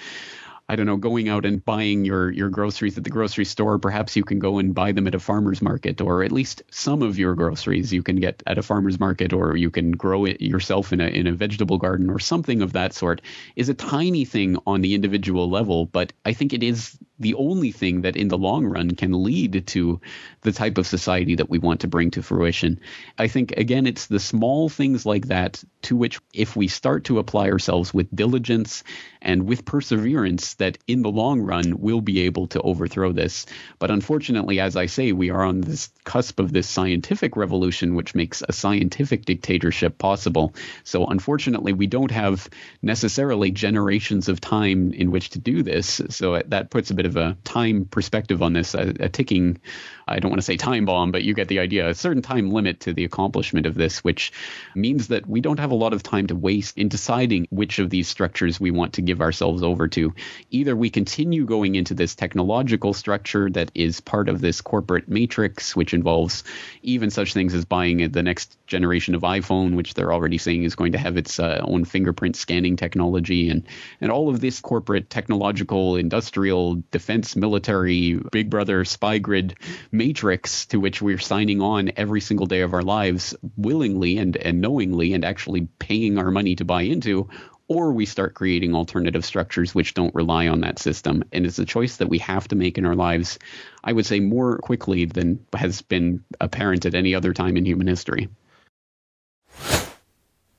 I 0.69 0.77
don't 0.77 0.85
know, 0.85 0.95
going 0.95 1.27
out 1.27 1.45
and 1.45 1.63
buying 1.63 2.05
your 2.05 2.31
your 2.31 2.49
groceries 2.49 2.97
at 2.97 3.03
the 3.03 3.09
grocery 3.09 3.43
store, 3.43 3.77
perhaps 3.79 4.15
you 4.15 4.23
can 4.23 4.39
go 4.39 4.59
and 4.59 4.73
buy 4.73 4.93
them 4.93 5.07
at 5.07 5.15
a 5.15 5.19
farmer's 5.19 5.61
market, 5.61 5.99
or 5.99 6.23
at 6.23 6.31
least 6.31 6.63
some 6.71 7.01
of 7.01 7.19
your 7.19 7.35
groceries 7.35 7.91
you 7.91 8.01
can 8.01 8.15
get 8.15 8.41
at 8.47 8.57
a 8.57 8.63
farmer's 8.63 8.99
market, 8.99 9.33
or 9.33 9.57
you 9.57 9.69
can 9.69 9.91
grow 9.91 10.23
it 10.23 10.39
yourself 10.41 10.93
in 10.93 11.01
a 11.01 11.07
in 11.07 11.27
a 11.27 11.33
vegetable 11.33 11.77
garden 11.77 12.09
or 12.09 12.17
something 12.17 12.61
of 12.61 12.73
that 12.73 12.93
sort. 12.93 13.21
Is 13.57 13.67
a 13.67 13.73
tiny 13.73 14.23
thing 14.23 14.57
on 14.65 14.79
the 14.81 14.95
individual 14.95 15.49
level, 15.49 15.85
but 15.85 16.13
I 16.23 16.31
think 16.31 16.53
it 16.53 16.63
is 16.63 16.97
the 17.23 17.33
only 17.35 17.71
thing 17.71 18.01
that 18.01 18.15
in 18.15 18.27
the 18.27 18.37
long 18.37 18.65
run 18.65 18.91
can 18.91 19.23
lead 19.23 19.65
to 19.67 19.99
the 20.41 20.51
type 20.51 20.77
of 20.77 20.85
society 20.85 21.35
that 21.35 21.49
we 21.49 21.57
want 21.57 21.81
to 21.81 21.87
bring 21.87 22.11
to 22.11 22.21
fruition. 22.21 22.79
I 23.17 23.27
think, 23.27 23.53
again, 23.57 23.87
it's 23.87 24.07
the 24.07 24.19
small 24.19 24.69
things 24.69 25.05
like 25.05 25.27
that 25.27 25.63
to 25.83 25.95
which, 25.95 26.19
if 26.33 26.55
we 26.55 26.67
start 26.67 27.05
to 27.05 27.19
apply 27.19 27.49
ourselves 27.49 27.93
with 27.93 28.15
diligence 28.15 28.83
and 29.23 29.47
with 29.47 29.65
perseverance, 29.65 30.53
that 30.55 30.77
in 30.87 31.01
the 31.01 31.09
long 31.09 31.41
run 31.41 31.79
we'll 31.79 32.01
be 32.01 32.21
able 32.21 32.47
to 32.47 32.61
overthrow 32.61 33.11
this. 33.11 33.45
But 33.79 33.89
unfortunately, 33.89 34.59
as 34.59 34.75
I 34.75 34.85
say, 34.85 35.11
we 35.11 35.31
are 35.31 35.43
on 35.43 35.61
this 35.61 35.89
cusp 36.03 36.39
of 36.39 36.51
this 36.51 36.67
scientific 36.67 37.35
revolution, 37.35 37.95
which 37.95 38.13
makes 38.13 38.43
a 38.47 38.53
scientific 38.53 39.25
dictatorship 39.25 39.97
possible. 39.97 40.53
So 40.83 41.05
unfortunately, 41.05 41.73
we 41.73 41.87
don't 41.87 42.11
have 42.11 42.49
necessarily 42.81 43.51
generations 43.51 44.29
of 44.29 44.41
time 44.41 44.93
in 44.93 45.09
which 45.09 45.31
to 45.31 45.39
do 45.39 45.63
this. 45.63 46.01
So 46.09 46.41
that 46.45 46.69
puts 46.69 46.91
a 46.91 46.93
bit 46.93 47.05
of 47.05 47.15
a 47.15 47.37
time 47.43 47.85
perspective 47.85 48.43
on 48.43 48.53
this, 48.53 48.75
a, 48.75 48.93
a 48.99 49.09
ticking 49.09 49.59
I 50.07 50.19
don't 50.19 50.31
want 50.31 50.41
to 50.41 50.45
say 50.45 50.57
time 50.57 50.85
bomb, 50.85 51.11
but 51.11 51.23
you 51.23 51.33
get 51.33 51.47
the 51.47 51.59
idea, 51.59 51.89
a 51.89 51.93
certain 51.93 52.21
time 52.21 52.51
limit 52.51 52.81
to 52.81 52.93
the 52.93 53.05
accomplishment 53.05 53.65
of 53.65 53.75
this, 53.75 54.03
which 54.03 54.31
means 54.75 55.07
that 55.07 55.27
we 55.27 55.41
don't 55.41 55.59
have 55.59 55.71
a 55.71 55.75
lot 55.75 55.93
of 55.93 56.03
time 56.03 56.27
to 56.27 56.35
waste 56.35 56.77
in 56.77 56.89
deciding 56.89 57.47
which 57.49 57.79
of 57.79 57.89
these 57.89 58.07
structures 58.07 58.59
we 58.59 58.71
want 58.71 58.93
to 58.93 59.01
give 59.13 59.21
ourselves 59.21 59.61
over 59.61 59.87
to. 59.87 60.11
Either 60.49 60.75
we 60.75 60.89
continue 60.89 61.45
going 61.45 61.75
into 61.75 61.93
this 61.93 62.15
technological 62.15 62.93
structure 62.93 63.47
that 63.51 63.71
is 63.75 64.01
part 64.01 64.27
of 64.27 64.41
this 64.41 64.59
corporate 64.59 65.07
matrix, 65.07 65.75
which 65.75 65.93
involves 65.93 66.43
even 66.81 67.11
such 67.11 67.31
things 67.31 67.53
as 67.53 67.63
buying 67.63 68.09
the 68.09 68.23
next 68.23 68.57
generation 68.65 69.13
of 69.13 69.21
iPhone, 69.21 69.75
which 69.75 69.93
they're 69.93 70.11
already 70.11 70.39
saying 70.39 70.63
is 70.63 70.73
going 70.73 70.93
to 70.93 70.97
have 70.97 71.15
its 71.15 71.39
uh, 71.39 71.61
own 71.63 71.85
fingerprint 71.85 72.35
scanning 72.35 72.75
technology, 72.75 73.49
and, 73.49 73.67
and 74.01 74.11
all 74.11 74.29
of 74.29 74.39
this 74.39 74.59
corporate 74.59 75.11
technological, 75.11 75.95
industrial, 75.95 76.81
defense, 76.89 77.35
military, 77.35 78.19
big 78.31 78.49
brother, 78.49 78.83
spy 78.83 79.19
grid 79.19 79.55
matrix 79.91 80.65
to 80.65 80.79
which 80.79 81.03
we're 81.03 81.19
signing 81.19 81.61
on 81.61 81.91
every 81.97 82.19
single 82.19 82.47
day 82.47 82.61
of 82.61 82.73
our 82.73 82.81
lives 82.81 83.35
willingly 83.57 84.17
and, 84.17 84.37
and 84.37 84.59
knowingly 84.59 85.13
and 85.13 85.23
actually 85.23 85.67
paying 85.77 86.17
our 86.17 86.31
money 86.31 86.55
to 86.55 86.65
buy 86.65 86.81
into, 86.81 87.29
or 87.73 87.91
we 87.91 88.05
start 88.05 88.35
creating 88.35 88.75
alternative 88.75 89.25
structures 89.25 89.73
which 89.73 89.95
don't 89.95 90.13
rely 90.13 90.47
on 90.47 90.61
that 90.61 90.77
system. 90.77 91.23
And 91.31 91.45
it's 91.45 91.57
a 91.57 91.65
choice 91.65 91.97
that 91.97 92.09
we 92.09 92.19
have 92.19 92.47
to 92.49 92.55
make 92.55 92.77
in 92.77 92.85
our 92.85 92.95
lives, 92.95 93.39
I 93.83 93.93
would 93.93 94.05
say, 94.05 94.19
more 94.19 94.59
quickly 94.59 95.05
than 95.05 95.43
has 95.55 95.81
been 95.81 96.23
apparent 96.39 96.85
at 96.85 96.93
any 96.93 97.15
other 97.15 97.33
time 97.33 97.57
in 97.57 97.65
human 97.65 97.87
history. 97.87 98.29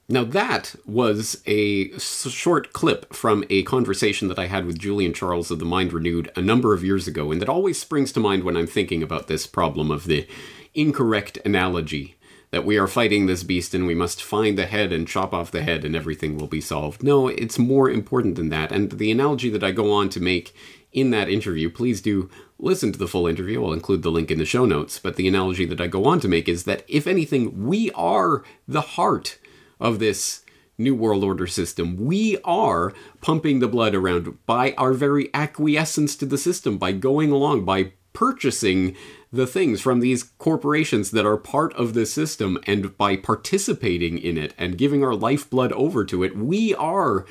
Now, 0.09 0.25
that 0.25 0.75
was 0.85 1.41
a 1.47 1.97
short 1.99 2.73
clip 2.75 3.15
from 3.15 3.45
a 3.49 3.63
conversation 3.63 4.29
that 4.29 4.39
I 4.39 4.49
had 4.49 4.67
with 4.67 4.79
Julian 4.79 5.15
Charles 5.15 5.51
of 5.51 5.61
the 5.61 5.65
Mind 5.65 5.93
Renewed 5.93 6.31
a 6.37 6.43
number 6.43 6.75
of 6.75 6.85
years 6.85 7.09
ago, 7.09 7.33
and 7.33 7.41
that 7.41 7.49
always 7.49 7.81
springs 7.81 8.13
to 8.13 8.21
mind 8.21 8.45
when 8.45 8.57
I'm 8.57 8.67
thinking 8.67 9.03
about 9.03 9.29
this 9.29 9.47
problem 9.47 9.91
of 9.91 10.05
the 10.05 10.27
incorrect 10.75 11.39
analogy 11.45 12.17
that 12.55 12.65
we 12.65 12.79
are 12.79 12.87
fighting 12.87 13.27
this 13.27 13.43
beast 13.43 13.75
and 13.75 13.85
we 13.85 13.97
must 13.97 14.23
find 14.23 14.57
the 14.57 14.67
head 14.67 14.93
and 14.93 15.09
chop 15.09 15.35
off 15.35 15.51
the 15.51 15.65
head 15.65 15.85
and 15.85 15.97
everything 15.97 16.39
will 16.39 16.47
be 16.47 16.61
solved. 16.61 17.03
No, 17.03 17.27
it's 17.27 17.59
more 17.59 17.91
important 17.91 18.37
than 18.37 18.49
that. 18.51 18.71
And 18.71 18.93
the 18.93 19.11
analogy 19.11 19.51
that 19.51 19.65
I 19.65 19.73
go 19.73 19.91
on 19.91 20.09
to 20.11 20.21
make 20.21 20.55
in 20.93 21.11
that 21.11 21.29
interview, 21.29 21.69
please 21.69 22.01
do 22.01 22.31
listen 22.61 22.93
to 22.93 22.99
the 22.99 23.09
full 23.09 23.27
interview. 23.27 23.65
I'll 23.65 23.73
include 23.73 24.05
the 24.05 24.13
link 24.13 24.31
in 24.31 24.39
the 24.39 24.45
show 24.45 24.67
notes. 24.67 25.01
But 25.01 25.17
the 25.17 25.27
analogy 25.27 25.67
that 25.67 25.81
I 25.81 25.89
go 25.89 26.05
on 26.05 26.21
to 26.21 26.29
make 26.29 26.49
is 26.49 26.63
that 26.63 26.85
if 26.87 27.09
anything, 27.09 27.67
we 27.67 27.91
are 27.91 28.45
the 28.69 28.83
heart 28.83 29.41
of 29.81 29.99
this 29.99 30.43
New 30.79 30.95
World 30.95 31.25
Order 31.25 31.49
system. 31.49 31.97
We 31.97 32.39
are 32.45 32.93
pumping 33.21 33.59
the 33.59 33.67
blood 33.67 33.97
around 33.97 34.39
by 34.47 34.75
our 34.79 34.93
very 34.93 35.29
acquiescence 35.35 36.15
to 36.15 36.27
the 36.27 36.39
system, 36.39 36.79
by 36.79 36.93
going 36.93 37.33
along, 37.33 37.65
by 37.65 37.95
purchasing 38.13 38.95
the 39.35 39.47
things 39.47 39.81
from 39.81 40.01
these 40.01 40.23
corporations 40.39 41.11
that 41.11 41.27
are 41.27 41.37
part 41.37 41.75
of 41.75 41.93
the 41.93 42.07
system, 42.07 42.59
and 42.67 42.97
by 42.97 43.17
participating 43.17 44.17
in 44.19 44.39
it 44.39 44.55
and 44.57 44.79
giving 44.79 45.03
our 45.03 45.15
lifeblood 45.15 45.73
over 45.73 46.05
to 46.05 46.23
it. 46.23 46.37
We 46.37 46.75
are 46.75 47.27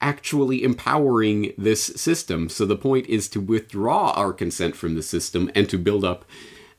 actually 0.00 0.64
empowering 0.64 1.52
this 1.56 1.84
system. 1.84 2.48
So 2.48 2.66
the 2.66 2.76
point 2.76 3.06
is 3.06 3.28
to 3.28 3.40
withdraw 3.40 4.10
our 4.10 4.32
consent 4.32 4.76
from 4.76 4.94
the 4.94 5.02
system 5.02 5.50
and 5.54 5.68
to 5.70 5.78
build 5.78 6.04
up 6.04 6.24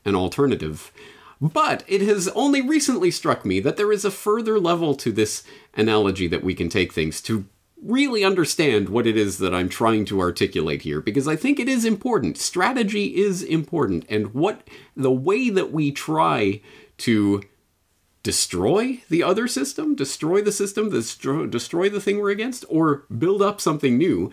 an 0.04 0.14
alternative. 0.14 0.92
But 1.40 1.82
it 1.86 2.02
has 2.02 2.28
only 2.28 2.60
recently 2.60 3.10
struck 3.10 3.44
me 3.44 3.60
that 3.60 3.76
there 3.76 3.92
is 3.92 4.04
a 4.04 4.10
further 4.10 4.60
level 4.60 4.94
to 4.96 5.10
this 5.10 5.42
analogy 5.74 6.28
that 6.28 6.44
we 6.44 6.54
can 6.54 6.68
take 6.68 6.92
things 6.92 7.20
to 7.22 7.46
really 7.82 8.24
understand 8.24 8.88
what 8.88 9.06
it 9.06 9.16
is 9.16 9.38
that 9.38 9.54
I'm 9.54 9.68
trying 9.68 10.04
to 10.06 10.20
articulate 10.20 10.82
here 10.82 11.00
because 11.00 11.28
I 11.28 11.36
think 11.36 11.60
it 11.60 11.68
is 11.68 11.84
important. 11.84 12.38
Strategy 12.38 13.16
is 13.16 13.42
important, 13.42 14.06
and 14.08 14.32
what 14.34 14.66
the 14.96 15.12
way 15.12 15.50
that 15.50 15.72
we 15.72 15.92
try 15.92 16.60
to 16.98 17.42
destroy 18.22 19.00
the 19.08 19.22
other 19.22 19.46
system, 19.46 19.94
destroy 19.94 20.42
the 20.42 20.50
system, 20.50 20.90
destroy, 20.90 21.46
destroy 21.46 21.88
the 21.88 22.00
thing 22.00 22.18
we're 22.18 22.30
against, 22.30 22.64
or 22.68 23.04
build 23.16 23.40
up 23.40 23.60
something 23.60 23.96
new, 23.96 24.32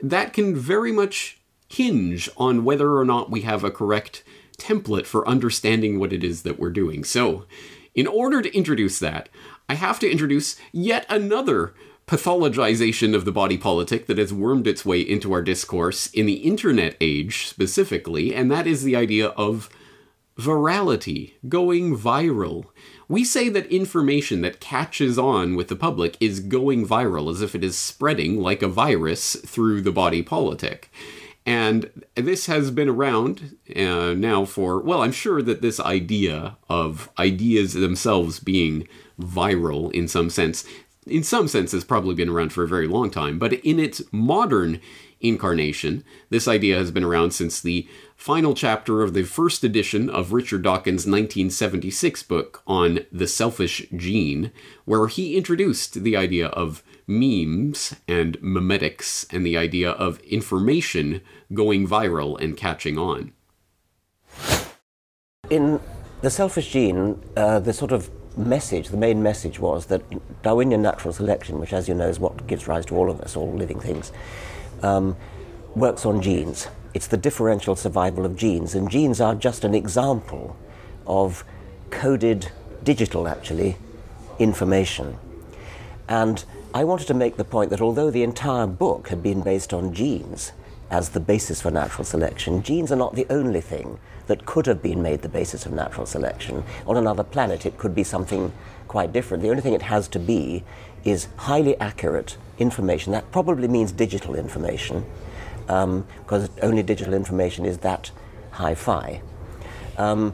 that 0.00 0.32
can 0.32 0.56
very 0.56 0.92
much 0.92 1.40
hinge 1.68 2.30
on 2.36 2.64
whether 2.64 2.96
or 2.96 3.04
not 3.04 3.30
we 3.30 3.42
have 3.42 3.64
a 3.64 3.70
correct 3.70 4.22
template 4.56 5.06
for 5.06 5.28
understanding 5.28 5.98
what 5.98 6.12
it 6.12 6.24
is 6.24 6.42
that 6.42 6.58
we're 6.58 6.70
doing. 6.70 7.04
So, 7.04 7.44
in 7.94 8.06
order 8.06 8.40
to 8.40 8.56
introduce 8.56 8.98
that, 9.00 9.28
I 9.68 9.74
have 9.74 9.98
to 10.00 10.10
introduce 10.10 10.56
yet 10.72 11.06
another 11.08 11.74
pathologization 12.06 13.14
of 13.14 13.24
the 13.24 13.32
body 13.32 13.56
politic 13.56 14.06
that 14.06 14.18
has 14.18 14.32
wormed 14.32 14.66
its 14.66 14.84
way 14.84 15.00
into 15.00 15.32
our 15.32 15.42
discourse 15.42 16.08
in 16.08 16.26
the 16.26 16.34
internet 16.34 16.96
age 17.00 17.46
specifically, 17.46 18.34
and 18.34 18.50
that 18.50 18.66
is 18.66 18.82
the 18.82 18.96
idea 18.96 19.28
of 19.28 19.70
virality, 20.38 21.34
going 21.48 21.96
viral. 21.96 22.66
We 23.08 23.24
say 23.24 23.48
that 23.50 23.66
information 23.66 24.40
that 24.42 24.60
catches 24.60 25.18
on 25.18 25.54
with 25.54 25.68
the 25.68 25.76
public 25.76 26.16
is 26.20 26.40
going 26.40 26.86
viral 26.86 27.30
as 27.30 27.40
if 27.40 27.54
it 27.54 27.62
is 27.62 27.78
spreading 27.78 28.40
like 28.40 28.62
a 28.62 28.68
virus 28.68 29.36
through 29.36 29.82
the 29.82 29.92
body 29.92 30.22
politic. 30.22 30.90
And 31.46 32.04
this 32.14 32.46
has 32.46 32.70
been 32.70 32.88
around 32.88 33.58
uh, 33.76 34.14
now 34.14 34.46
for, 34.46 34.80
well, 34.80 35.02
I'm 35.02 35.12
sure 35.12 35.42
that 35.42 35.60
this 35.60 35.78
idea 35.78 36.56
of 36.70 37.10
ideas 37.18 37.74
themselves 37.74 38.40
being 38.40 38.88
viral 39.20 39.92
in 39.92 40.08
some 40.08 40.30
sense, 40.30 40.64
in 41.06 41.22
some 41.22 41.48
sense, 41.48 41.72
has 41.72 41.84
probably 41.84 42.14
been 42.14 42.28
around 42.28 42.52
for 42.52 42.64
a 42.64 42.68
very 42.68 42.86
long 42.86 43.10
time. 43.10 43.38
But 43.38 43.54
in 43.54 43.78
its 43.78 44.02
modern 44.12 44.80
incarnation, 45.20 46.04
this 46.30 46.46
idea 46.46 46.76
has 46.76 46.90
been 46.90 47.04
around 47.04 47.32
since 47.32 47.60
the 47.60 47.88
final 48.16 48.54
chapter 48.54 49.02
of 49.02 49.14
the 49.14 49.24
first 49.24 49.64
edition 49.64 50.08
of 50.08 50.32
Richard 50.32 50.62
Dawkins' 50.62 51.06
1976 51.06 52.22
book 52.24 52.62
on 52.66 53.00
the 53.10 53.26
selfish 53.26 53.86
gene, 53.96 54.52
where 54.84 55.06
he 55.06 55.36
introduced 55.36 56.02
the 56.02 56.16
idea 56.16 56.48
of 56.48 56.82
memes 57.06 57.94
and 58.08 58.38
memetics 58.40 59.26
and 59.32 59.44
the 59.44 59.56
idea 59.56 59.90
of 59.90 60.20
information 60.20 61.20
going 61.52 61.86
viral 61.86 62.40
and 62.40 62.56
catching 62.56 62.98
on. 62.98 63.32
In 65.50 65.80
the 66.22 66.30
selfish 66.30 66.70
gene, 66.72 67.20
uh, 67.36 67.60
the 67.60 67.72
sort 67.72 67.92
of 67.92 68.10
message, 68.36 68.88
the 68.88 68.96
main 68.96 69.22
message 69.22 69.58
was 69.58 69.86
that 69.86 70.02
Darwinian 70.42 70.82
natural 70.82 71.12
selection, 71.12 71.58
which, 71.58 71.72
as 71.72 71.88
you 71.88 71.94
know, 71.94 72.08
is 72.08 72.18
what 72.18 72.46
gives 72.46 72.68
rise 72.68 72.86
to 72.86 72.96
all 72.96 73.10
of 73.10 73.20
us, 73.20 73.36
all 73.36 73.52
living 73.52 73.80
things, 73.80 74.12
um, 74.82 75.16
works 75.74 76.04
on 76.04 76.20
genes. 76.22 76.68
It's 76.94 77.06
the 77.06 77.16
differential 77.16 77.76
survival 77.76 78.24
of 78.24 78.36
genes, 78.36 78.74
and 78.74 78.90
genes 78.90 79.20
are 79.20 79.34
just 79.34 79.64
an 79.64 79.74
example 79.74 80.56
of 81.06 81.44
coded, 81.90 82.50
digital 82.82 83.28
actually, 83.28 83.76
information. 84.38 85.18
And 86.08 86.44
I 86.72 86.84
wanted 86.84 87.06
to 87.08 87.14
make 87.14 87.36
the 87.36 87.44
point 87.44 87.70
that 87.70 87.80
although 87.80 88.10
the 88.10 88.22
entire 88.22 88.66
book 88.66 89.08
had 89.08 89.22
been 89.22 89.42
based 89.42 89.72
on 89.72 89.94
genes 89.94 90.52
as 90.94 91.08
the 91.08 91.18
basis 91.18 91.60
for 91.60 91.72
natural 91.72 92.04
selection, 92.04 92.62
genes 92.62 92.92
are 92.92 92.96
not 93.04 93.16
the 93.16 93.26
only 93.28 93.60
thing 93.60 93.98
that 94.28 94.46
could 94.46 94.64
have 94.64 94.80
been 94.80 95.02
made 95.02 95.22
the 95.22 95.28
basis 95.28 95.66
of 95.66 95.72
natural 95.72 96.06
selection. 96.06 96.62
On 96.86 96.96
another 96.96 97.24
planet, 97.24 97.66
it 97.66 97.76
could 97.78 97.96
be 97.96 98.04
something 98.04 98.52
quite 98.86 99.12
different. 99.12 99.42
The 99.42 99.50
only 99.50 99.60
thing 99.60 99.72
it 99.72 99.82
has 99.82 100.06
to 100.08 100.20
be 100.20 100.62
is 101.02 101.26
highly 101.36 101.76
accurate 101.80 102.36
information. 102.58 103.12
That 103.12 103.28
probably 103.32 103.66
means 103.66 103.90
digital 103.90 104.36
information, 104.36 105.04
um, 105.68 106.06
because 106.22 106.48
only 106.62 106.84
digital 106.84 107.12
information 107.12 107.64
is 107.64 107.78
that 107.78 108.12
hi 108.52 108.76
fi. 108.76 109.20
Um, 109.98 110.32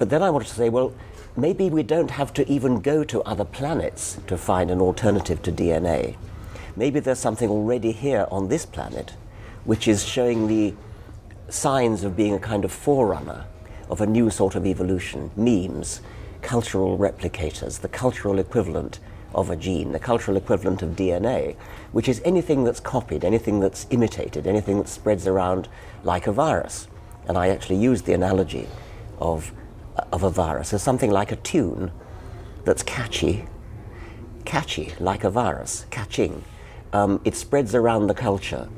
but 0.00 0.10
then 0.10 0.24
I 0.24 0.30
wanted 0.30 0.48
to 0.48 0.54
say, 0.54 0.70
well, 0.70 0.92
maybe 1.36 1.70
we 1.70 1.84
don't 1.84 2.10
have 2.10 2.32
to 2.34 2.50
even 2.50 2.80
go 2.80 3.04
to 3.04 3.22
other 3.22 3.44
planets 3.44 4.18
to 4.26 4.36
find 4.36 4.72
an 4.72 4.80
alternative 4.80 5.40
to 5.42 5.52
DNA. 5.52 6.16
Maybe 6.74 6.98
there's 6.98 7.20
something 7.20 7.48
already 7.48 7.92
here 7.92 8.26
on 8.32 8.48
this 8.48 8.66
planet 8.66 9.14
which 9.70 9.86
is 9.86 10.04
showing 10.04 10.48
the 10.48 10.74
signs 11.48 12.02
of 12.02 12.16
being 12.16 12.34
a 12.34 12.40
kind 12.40 12.64
of 12.64 12.72
forerunner 12.72 13.46
of 13.88 14.00
a 14.00 14.06
new 14.06 14.28
sort 14.28 14.56
of 14.56 14.66
evolution. 14.66 15.30
Memes, 15.36 16.00
cultural 16.42 16.98
replicators, 16.98 17.80
the 17.80 17.86
cultural 17.88 18.40
equivalent 18.40 18.98
of 19.32 19.48
a 19.48 19.54
gene, 19.54 19.92
the 19.92 20.00
cultural 20.00 20.36
equivalent 20.36 20.82
of 20.82 20.96
DNA, 20.96 21.54
which 21.92 22.08
is 22.08 22.20
anything 22.24 22.64
that's 22.64 22.80
copied, 22.80 23.24
anything 23.24 23.60
that's 23.60 23.86
imitated, 23.90 24.44
anything 24.44 24.76
that 24.78 24.88
spreads 24.88 25.28
around 25.28 25.68
like 26.02 26.26
a 26.26 26.32
virus. 26.32 26.88
And 27.28 27.38
I 27.38 27.46
actually 27.50 27.76
used 27.76 28.06
the 28.06 28.12
analogy 28.12 28.66
of, 29.20 29.52
of 30.10 30.24
a 30.24 30.30
virus 30.30 30.72
as 30.72 30.82
something 30.82 31.12
like 31.12 31.30
a 31.30 31.36
tune 31.36 31.92
that's 32.64 32.82
catchy, 32.82 33.46
catchy, 34.44 34.94
like 34.98 35.22
a 35.22 35.30
virus, 35.30 35.86
catching. 35.90 36.42
Um, 36.92 37.20
it 37.24 37.36
spreads 37.36 37.72
around 37.72 38.08
the 38.08 38.14
culture. 38.14 38.68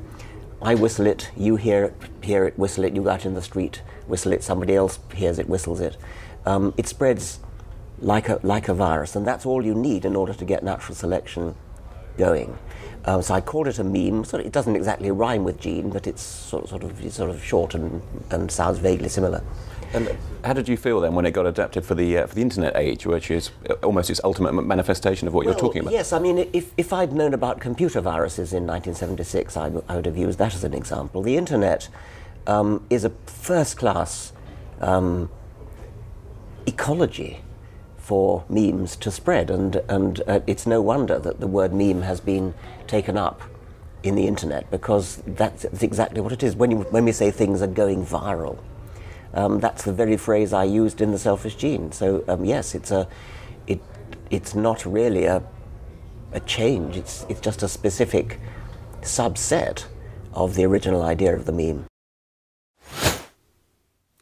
I 0.63 0.75
whistle 0.75 1.05
it, 1.05 1.29
you 1.35 1.57
hear 1.57 1.83
it, 1.83 1.95
hear 2.23 2.45
it, 2.45 2.57
whistle 2.57 2.85
it, 2.85 2.95
you 2.95 3.03
go 3.03 3.09
out 3.09 3.25
in 3.25 3.33
the 3.33 3.41
street, 3.41 3.81
whistle 4.07 4.31
it, 4.31 4.43
somebody 4.43 4.75
else 4.75 4.97
hears 5.13 5.37
it, 5.37 5.49
whistles 5.49 5.81
it. 5.81 5.97
Um, 6.45 6.73
it 6.77 6.87
spreads 6.87 7.39
like 7.99 8.29
a, 8.29 8.39
like 8.43 8.69
a 8.69 8.73
virus, 8.73 9.15
and 9.15 9.27
that's 9.27 9.45
all 9.45 9.65
you 9.65 9.75
need 9.75 10.05
in 10.05 10.15
order 10.15 10.33
to 10.33 10.45
get 10.45 10.63
natural 10.63 10.95
selection 10.95 11.55
going. 12.17 12.57
Um, 13.05 13.21
so 13.21 13.33
I 13.33 13.41
called 13.41 13.67
it 13.67 13.79
a 13.79 13.83
meme. 13.83 14.23
So 14.23 14.37
it 14.37 14.51
doesn't 14.51 14.75
exactly 14.75 15.11
rhyme 15.11 15.43
with 15.43 15.59
gene, 15.59 15.89
but 15.89 16.07
it's 16.07 16.21
sort, 16.21 16.69
sort 16.69 16.83
of 16.83 17.13
sort 17.13 17.29
of 17.29 17.43
short 17.43 17.75
and, 17.75 18.01
and 18.31 18.49
sounds 18.49 18.79
vaguely 18.79 19.09
similar. 19.09 19.43
And 19.93 20.17
how 20.43 20.53
did 20.53 20.67
you 20.67 20.75
feel 20.75 20.99
then 20.99 21.13
when 21.13 21.25
it 21.25 21.31
got 21.31 21.45
adapted 21.45 21.85
for 21.85 21.93
the 21.93 22.17
uh, 22.17 22.27
for 22.27 22.35
the 22.35 22.41
internet 22.41 22.75
age, 22.75 23.05
which 23.05 23.29
is 23.29 23.51
almost 23.83 24.09
its 24.09 24.19
ultimate 24.23 24.53
manifestation 24.53 25.27
of 25.27 25.33
what 25.33 25.45
well, 25.45 25.53
you're 25.53 25.59
talking 25.59 25.81
about? 25.81 25.93
Yes, 25.93 26.11
I 26.11 26.19
mean, 26.19 26.49
if, 26.51 26.71
if 26.77 26.91
I'd 26.91 27.13
known 27.13 27.33
about 27.33 27.59
computer 27.59 28.01
viruses 28.01 28.53
in 28.53 28.65
1976, 28.65 29.55
I, 29.55 29.71
I 29.87 29.95
would 29.95 30.05
have 30.05 30.17
used 30.17 30.39
that 30.39 30.55
as 30.55 30.63
an 30.63 30.73
example. 30.73 31.21
The 31.21 31.37
internet 31.37 31.89
um, 32.47 32.85
is 32.89 33.05
a 33.05 33.11
first 33.27 33.77
class 33.77 34.33
um, 34.81 35.29
ecology 36.65 37.41
for 37.97 38.43
memes 38.49 38.95
to 38.97 39.11
spread, 39.11 39.49
and, 39.49 39.75
and 39.87 40.21
uh, 40.27 40.39
it's 40.47 40.65
no 40.65 40.81
wonder 40.81 41.19
that 41.19 41.39
the 41.39 41.47
word 41.47 41.71
meme 41.71 42.01
has 42.01 42.19
been 42.19 42.53
taken 42.87 43.17
up 43.17 43.41
in 44.01 44.15
the 44.15 44.27
internet 44.27 44.69
because 44.69 45.23
that's, 45.25 45.63
that's 45.63 45.83
exactly 45.83 46.19
what 46.19 46.33
it 46.33 46.43
is. 46.43 46.55
When, 46.55 46.71
you, 46.71 46.77
when 46.77 47.05
we 47.05 47.13
say 47.13 47.31
things 47.31 47.61
are 47.61 47.67
going 47.67 48.05
viral, 48.05 48.57
um, 49.33 49.59
that's 49.59 49.83
the 49.83 49.93
very 49.93 50.17
phrase 50.17 50.53
I 50.53 50.63
used 50.63 51.01
in 51.01 51.11
the 51.11 51.19
selfish 51.19 51.55
gene. 51.55 51.91
So 51.91 52.23
um, 52.27 52.45
yes, 52.45 52.75
it's 52.75 52.91
a, 52.91 53.07
it, 53.67 53.81
it's 54.29 54.55
not 54.55 54.85
really 54.85 55.25
a, 55.25 55.43
a 56.31 56.39
change. 56.41 56.97
It's, 56.97 57.25
it's 57.29 57.41
just 57.41 57.63
a 57.63 57.67
specific 57.67 58.39
subset 59.01 59.85
of 60.33 60.55
the 60.55 60.65
original 60.65 61.03
idea 61.03 61.35
of 61.35 61.45
the 61.45 61.51
meme. 61.51 61.85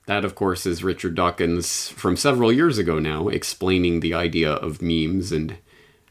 That, 0.07 0.25
of 0.25 0.35
course, 0.35 0.65
is 0.65 0.83
Richard 0.83 1.15
Dawkins 1.15 1.89
from 1.89 2.17
several 2.17 2.51
years 2.51 2.77
ago 2.77 2.99
now, 2.99 3.27
explaining 3.27 3.99
the 3.99 4.13
idea 4.13 4.51
of 4.51 4.81
memes 4.81 5.31
and 5.31 5.57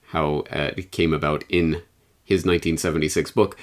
how 0.08 0.44
uh, 0.50 0.70
it 0.76 0.90
came 0.90 1.12
about 1.12 1.44
in 1.48 1.82
his 2.24 2.40
1976 2.46 3.32
book. 3.32 3.58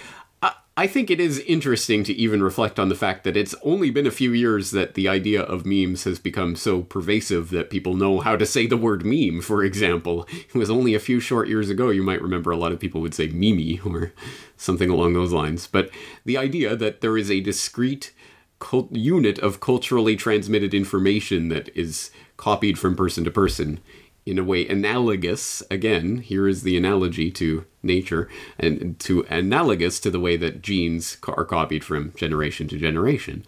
I, 0.77 0.87
think 0.87 1.09
it 1.09 1.19
is 1.19 1.39
interesting 1.39 2.03
to 2.03 2.13
even 2.13 2.43
reflect 2.43 2.79
on 2.79 2.89
the 2.89 2.95
fact 2.95 3.23
that 3.23 3.35
it's 3.35 3.55
only 3.63 3.89
been 3.89 4.05
a 4.05 4.11
few 4.11 4.31
years 4.31 4.71
that 4.71 4.93
the 4.93 5.07
idea 5.07 5.41
of 5.41 5.65
memes 5.65 6.03
has 6.03 6.19
become 6.19 6.55
so 6.55 6.83
pervasive 6.83 7.49
that 7.49 7.71
people 7.71 7.95
know 7.95 8.19
how 8.19 8.35
to 8.35 8.45
say 8.45 8.67
the 8.67 8.77
word 8.77 9.03
meme, 9.03 9.41
for 9.41 9.63
example. 9.63 10.27
It 10.31 10.55
was 10.55 10.69
only 10.69 10.93
a 10.93 10.99
few 10.99 11.19
short 11.19 11.49
years 11.49 11.69
ago, 11.69 11.89
you 11.89 12.03
might 12.03 12.21
remember 12.21 12.51
a 12.51 12.57
lot 12.57 12.71
of 12.71 12.79
people 12.79 13.01
would 13.01 13.15
say 13.15 13.27
mimi 13.27 13.79
or 13.83 14.13
something 14.55 14.89
along 14.89 15.13
those 15.13 15.33
lines. 15.33 15.65
But 15.65 15.89
the 16.25 16.37
idea 16.37 16.75
that 16.75 17.01
there 17.01 17.17
is 17.17 17.31
a 17.31 17.41
discrete 17.41 18.13
cult- 18.59 18.91
unit 18.91 19.39
of 19.39 19.59
culturally 19.59 20.15
transmitted 20.15 20.73
information 20.73 21.49
that 21.49 21.75
is 21.75 22.11
copied 22.37 22.77
from 22.77 22.95
person 22.95 23.23
to 23.23 23.31
person 23.31 23.79
in 24.27 24.37
a 24.37 24.43
way 24.43 24.67
analogous 24.67 25.63
again 25.71 26.17
here 26.17 26.47
is 26.47 26.63
the 26.63 26.77
analogy 26.77 27.31
to 27.31 27.65
nature 27.81 28.29
and 28.59 28.99
to 28.99 29.25
analogous 29.29 29.99
to 29.99 30.11
the 30.11 30.19
way 30.19 30.35
that 30.35 30.61
genes 30.61 31.17
are 31.27 31.45
copied 31.45 31.83
from 31.83 32.13
generation 32.15 32.67
to 32.67 32.77
generation 32.77 33.45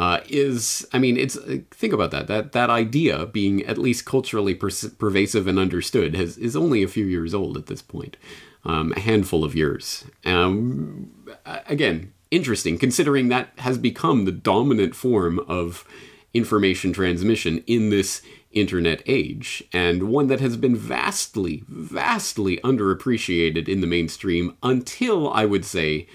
uh, 0.00 0.20
is 0.30 0.86
I 0.94 0.98
mean 0.98 1.18
it's 1.18 1.36
think 1.70 1.92
about 1.92 2.10
that. 2.12 2.26
That 2.26 2.52
that 2.52 2.70
idea 2.70 3.26
being 3.26 3.62
at 3.66 3.76
least 3.76 4.06
culturally 4.06 4.54
per- 4.54 4.70
pervasive 4.98 5.46
and 5.46 5.58
understood 5.58 6.14
has 6.14 6.38
is 6.38 6.56
only 6.56 6.82
a 6.82 6.88
few 6.88 7.04
years 7.04 7.34
old 7.34 7.58
at 7.58 7.66
this 7.66 7.82
point 7.82 8.16
um, 8.64 8.94
a 8.96 9.00
handful 9.00 9.44
of 9.44 9.54
years. 9.54 10.06
Um, 10.24 11.10
again 11.44 12.14
interesting 12.30 12.78
considering 12.78 13.28
that 13.28 13.50
has 13.58 13.76
become 13.76 14.24
the 14.24 14.32
dominant 14.32 14.94
form 14.94 15.38
of 15.40 15.84
information 16.32 16.92
transmission 16.92 17.62
in 17.66 17.90
this 17.90 18.22
internet 18.50 19.02
age, 19.06 19.62
and 19.72 20.04
one 20.04 20.26
that 20.26 20.40
has 20.40 20.56
been 20.56 20.76
vastly, 20.76 21.62
vastly 21.68 22.58
underappreciated 22.58 23.68
in 23.68 23.80
the 23.80 23.86
mainstream 23.86 24.56
until 24.62 25.30
I 25.32 25.44
would 25.44 25.64
say 25.64 26.08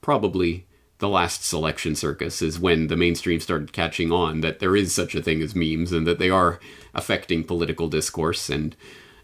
probably 0.00 0.66
the 0.98 1.08
last 1.08 1.44
selection 1.44 1.94
circus 1.94 2.42
is 2.42 2.58
when 2.58 2.88
the 2.88 2.96
mainstream 2.96 3.40
started 3.40 3.72
catching 3.72 4.10
on 4.12 4.40
that 4.40 4.58
there 4.58 4.76
is 4.76 4.92
such 4.92 5.14
a 5.14 5.22
thing 5.22 5.40
as 5.42 5.54
memes 5.54 5.92
and 5.92 6.06
that 6.06 6.18
they 6.18 6.28
are 6.28 6.58
affecting 6.94 7.44
political 7.44 7.88
discourse 7.88 8.50
and 8.50 8.74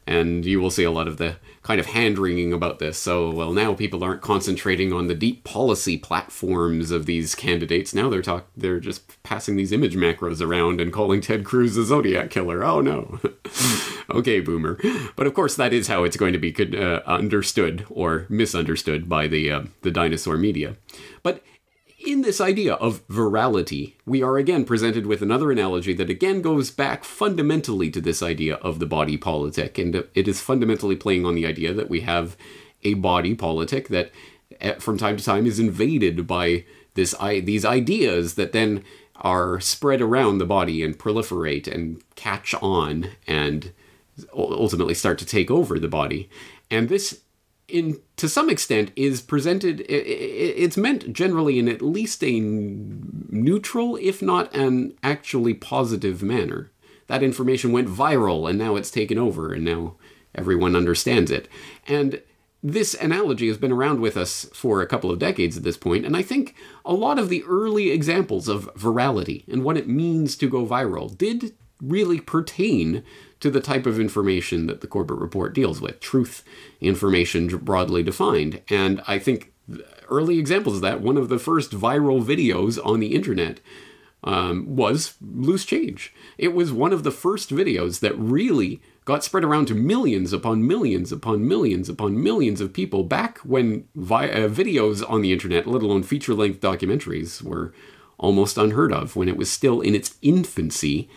And 0.07 0.45
you 0.45 0.61
will 0.61 0.71
see 0.71 0.85
a 0.85 0.91
lot 0.91 1.09
of 1.09 1.17
the 1.17 1.37
kind 1.65 1.81
of 1.81 1.87
hand 1.87 2.19
wringing 2.19 2.53
about 2.53 2.79
this. 2.79 2.99
So, 2.99 3.31
well, 3.31 3.53
now 3.53 3.75
people 3.75 4.05
aren't 4.05 4.21
concentrating 4.21 4.93
on 4.93 5.09
the 5.09 5.15
deep 5.15 5.45
policy 5.45 5.97
platforms 5.97 6.91
of 6.91 7.07
these 7.07 7.35
candidates. 7.35 7.95
Now 7.95 8.11
they're 8.11 8.23
talk 8.23 8.47
they're 8.57 8.79
just 8.79 9.23
passing 9.23 9.57
these 9.57 9.73
image 9.73 9.97
macros 9.97 10.41
around 10.41 10.81
and 10.81 10.93
calling 10.93 11.23
Ted 11.23 11.45
Cruz 11.45 11.77
a 11.77 11.85
Zodiac 11.85 12.31
killer. 12.31 12.63
Oh 12.63 12.81
no. 12.81 13.19
okay, 14.11 14.41
boomer. 14.41 14.79
But 15.17 15.27
of 15.27 15.35
course, 15.35 15.57
that 15.57 15.73
is 15.73 15.89
how 15.89 16.05
it's 16.05 16.19
going 16.19 16.35
to 16.35 16.39
be 16.39 16.55
uh, 16.77 17.01
understood 17.07 17.87
or 17.89 18.27
misunderstood 18.29 19.09
by 19.09 19.27
the 19.27 19.51
uh, 19.51 19.63
the 19.81 19.91
dinosaur 19.91 20.37
media. 20.37 20.77
But 21.23 21.43
in 22.07 22.23
this 22.23 22.41
idea 22.41 22.75
of 22.75 23.07
virality, 23.09 23.95
we 24.07 24.23
are 24.23 24.37
again 24.37 24.65
presented 24.65 25.07
with 25.07 25.23
another 25.23 25.51
analogy 25.51 25.95
that 25.95 26.11
again 26.11 26.43
goes 26.43 26.71
back 26.71 27.05
fundamentally 27.05 27.91
to 27.91 28.01
this 28.01 28.23
idea 28.23 28.57
of 28.57 28.79
the 28.79 28.87
body 28.87 29.17
politic. 29.17 29.79
And 29.79 30.05
it 30.15 30.29
is 30.29 30.41
fundamentally 30.41 30.97
playing 30.97 31.25
on 31.25 31.35
the 31.35 31.47
idea 31.47 31.73
that 31.73 31.89
we 31.89 32.03
have 32.03 32.37
a 32.83 32.95
body 32.95 33.35
politic 33.35 33.89
that 33.89 34.11
eh, 34.61 34.75
from 34.75 34.99
time 34.99 35.17
to 35.17 35.25
time 35.25 35.47
is 35.47 35.59
invaded 35.59 36.27
by 36.27 36.65
this 36.95 37.15
these 37.21 37.65
ideas 37.65 38.35
that 38.35 38.53
then 38.53 38.85
are 39.17 39.61
spread 39.61 40.01
around 40.01 40.39
the 40.39 40.47
body 40.47 40.83
and 40.83 40.99
proliferate 40.99 41.67
and 41.67 42.03
catch 42.15 42.55
on 42.55 43.09
and 43.27 43.73
ultimately 44.33 44.95
start 44.95 45.19
to 45.19 45.27
take 45.27 45.51
over 45.51 45.79
the 45.79 45.89
body. 45.89 46.29
And 46.71 46.89
this 46.89 47.21
in 47.69 48.01
to 48.17 48.29
some 48.29 48.51
extent 48.51 48.91
is 48.95 49.23
presented 49.23 49.85
it's 49.89 50.77
meant 50.77 51.13
generally 51.13 51.59
in 51.59 51.69
at 51.69 51.81
least 51.83 52.23
a 52.23 52.41
neutral 52.41 53.97
if 53.97 54.21
not 54.21 54.55
an 54.55 54.95
actually 55.03 55.55
positive 55.55 56.23
manner. 56.23 56.71
That 57.07 57.23
information 57.23 57.73
went 57.73 57.89
viral 57.89 58.49
and 58.49 58.59
now 58.59 58.77
it's 58.77 58.91
taken 58.91 59.19
over 59.19 59.53
and 59.53 59.65
now 59.65 59.97
everyone 60.35 60.77
understands 60.77 61.31
it. 61.31 61.49
And 61.87 62.21
this 62.63 62.95
analogy 62.95 63.49
has 63.49 63.59
been 63.59 63.73
around 63.73 64.01
with 64.01 64.17
us 64.17 64.47
for 64.55 64.81
a 64.81 64.87
couple 64.87 65.11
of 65.11 65.19
decades 65.19 65.57
at 65.57 65.65
this 65.65 65.77
point, 65.77 66.07
and 66.07 66.17
I 66.17 66.23
think 66.23 66.55
a 66.83 66.95
lot 66.95 67.19
of 67.19 67.29
the 67.29 67.45
early 67.45 67.91
examples 67.91 68.49
of 68.49 68.73
virality 68.75 69.47
and 69.49 69.63
what 69.63 69.77
it 69.77 69.87
means 69.87 70.35
to 70.37 70.49
go 70.49 70.65
viral 70.65 71.17
did 71.17 71.55
really 71.83 72.21
pertain 72.21 73.05
to 73.45 73.51
the 73.51 73.61
type 73.61 73.85
of 73.85 74.01
information 74.01 74.67
that 74.69 74.81
the 74.81 74.87
Corbett 74.87 75.19
Report 75.19 75.53
deals 75.53 75.79
with 75.79 76.01
truth 76.01 76.43
information 76.81 77.47
broadly 77.59 78.03
defined. 78.03 78.63
And 78.71 79.03
I 79.07 79.19
think 79.19 79.53
early 80.09 80.39
examples 80.39 80.77
of 80.77 80.81
that, 80.81 81.03
one 81.03 81.19
of 81.19 81.29
the 81.29 81.39
first 81.39 81.73
viral 81.73 82.25
videos 82.25 82.79
on 82.83 83.01
the 83.01 83.15
internet 83.15 83.61
um, 84.23 84.77
was 84.77 85.17
Loose 85.21 85.67
Change. 85.67 86.15
It 86.39 86.55
was 86.55 86.73
one 86.73 86.95
of 86.95 87.03
the 87.05 87.11
first 87.11 87.51
videos 87.51 88.01
that 88.01 88.19
really 88.19 88.81
got 89.05 89.23
spread 89.23 89.45
around 89.45 89.67
to 89.67 89.75
millions 89.75 90.33
upon 90.33 90.67
millions 90.67 91.13
upon 91.13 91.47
millions 91.47 91.91
upon 91.91 92.23
millions 92.23 92.63
of 92.63 92.73
people 92.73 93.05
back 93.05 93.37
when 93.41 93.87
vi- 93.95 94.31
uh, 94.31 94.49
videos 94.49 95.05
on 95.07 95.21
the 95.21 95.35
internet, 95.35 95.67
let 95.67 95.83
alone 95.83 96.03
feature 96.03 96.33
length 96.33 96.63
documentaries, 96.63 97.43
were 97.43 97.75
almost 98.17 98.57
unheard 98.57 98.91
of 98.91 99.17
when 99.17 99.29
it 99.29 99.37
was 99.37 99.51
still 99.51 99.83
in 99.83 99.95
its 99.95 100.15
infancy 100.23 101.11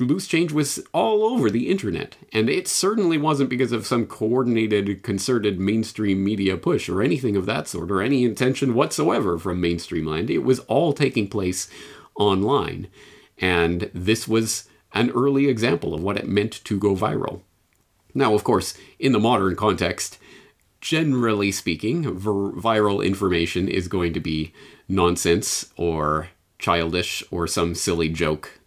Loose 0.00 0.26
Change 0.26 0.52
was 0.52 0.82
all 0.92 1.24
over 1.24 1.50
the 1.50 1.68
internet, 1.68 2.16
and 2.32 2.48
it 2.48 2.66
certainly 2.66 3.18
wasn't 3.18 3.50
because 3.50 3.72
of 3.72 3.86
some 3.86 4.06
coordinated, 4.06 5.02
concerted 5.02 5.60
mainstream 5.60 6.24
media 6.24 6.56
push 6.56 6.88
or 6.88 7.02
anything 7.02 7.36
of 7.36 7.46
that 7.46 7.68
sort, 7.68 7.90
or 7.90 8.00
any 8.02 8.24
intention 8.24 8.74
whatsoever 8.74 9.38
from 9.38 9.60
mainstream 9.60 10.06
land. 10.06 10.30
It 10.30 10.38
was 10.44 10.60
all 10.60 10.92
taking 10.92 11.28
place 11.28 11.68
online, 12.14 12.88
and 13.38 13.90
this 13.94 14.26
was 14.26 14.68
an 14.92 15.10
early 15.10 15.48
example 15.48 15.94
of 15.94 16.02
what 16.02 16.16
it 16.16 16.28
meant 16.28 16.64
to 16.64 16.78
go 16.78 16.94
viral. 16.96 17.42
Now, 18.14 18.34
of 18.34 18.44
course, 18.44 18.74
in 18.98 19.12
the 19.12 19.20
modern 19.20 19.56
context, 19.56 20.18
generally 20.80 21.52
speaking, 21.52 22.02
vir- 22.02 22.52
viral 22.52 23.04
information 23.04 23.68
is 23.68 23.88
going 23.88 24.12
to 24.14 24.20
be 24.20 24.52
nonsense 24.88 25.70
or 25.76 26.28
childish 26.58 27.22
or 27.30 27.46
some 27.46 27.74
silly 27.74 28.08
joke 28.08 28.59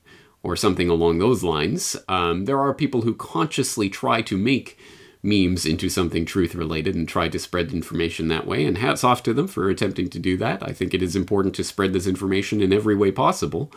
or 0.43 0.55
something 0.55 0.89
along 0.89 1.17
those 1.17 1.43
lines. 1.43 1.95
Um, 2.07 2.45
there 2.45 2.59
are 2.59 2.73
people 2.73 3.01
who 3.01 3.15
consciously 3.15 3.89
try 3.89 4.21
to 4.23 4.37
make 4.37 4.77
memes 5.23 5.65
into 5.65 5.89
something 5.89 6.25
truth 6.25 6.53
related 6.53 6.95
and 6.95 7.07
try 7.07 7.29
to 7.29 7.39
spread 7.39 7.71
information 7.71 8.27
that 8.27 8.45
way. 8.45 8.65
And 8.65 8.77
hats 8.77 9.05
off 9.05 9.23
to 9.23 9.33
them 9.33 9.47
for 9.47 9.69
attempting 9.69 10.09
to 10.09 10.19
do 10.19 10.35
that. 10.37 10.61
I 10.61 10.73
think 10.73 10.93
it 10.93 11.01
is 11.01 11.15
important 11.15 11.55
to 11.55 11.63
spread 11.63 11.93
this 11.93 12.05
information 12.05 12.61
in 12.61 12.73
every 12.73 12.95
way 12.95 13.09
possible. 13.09 13.71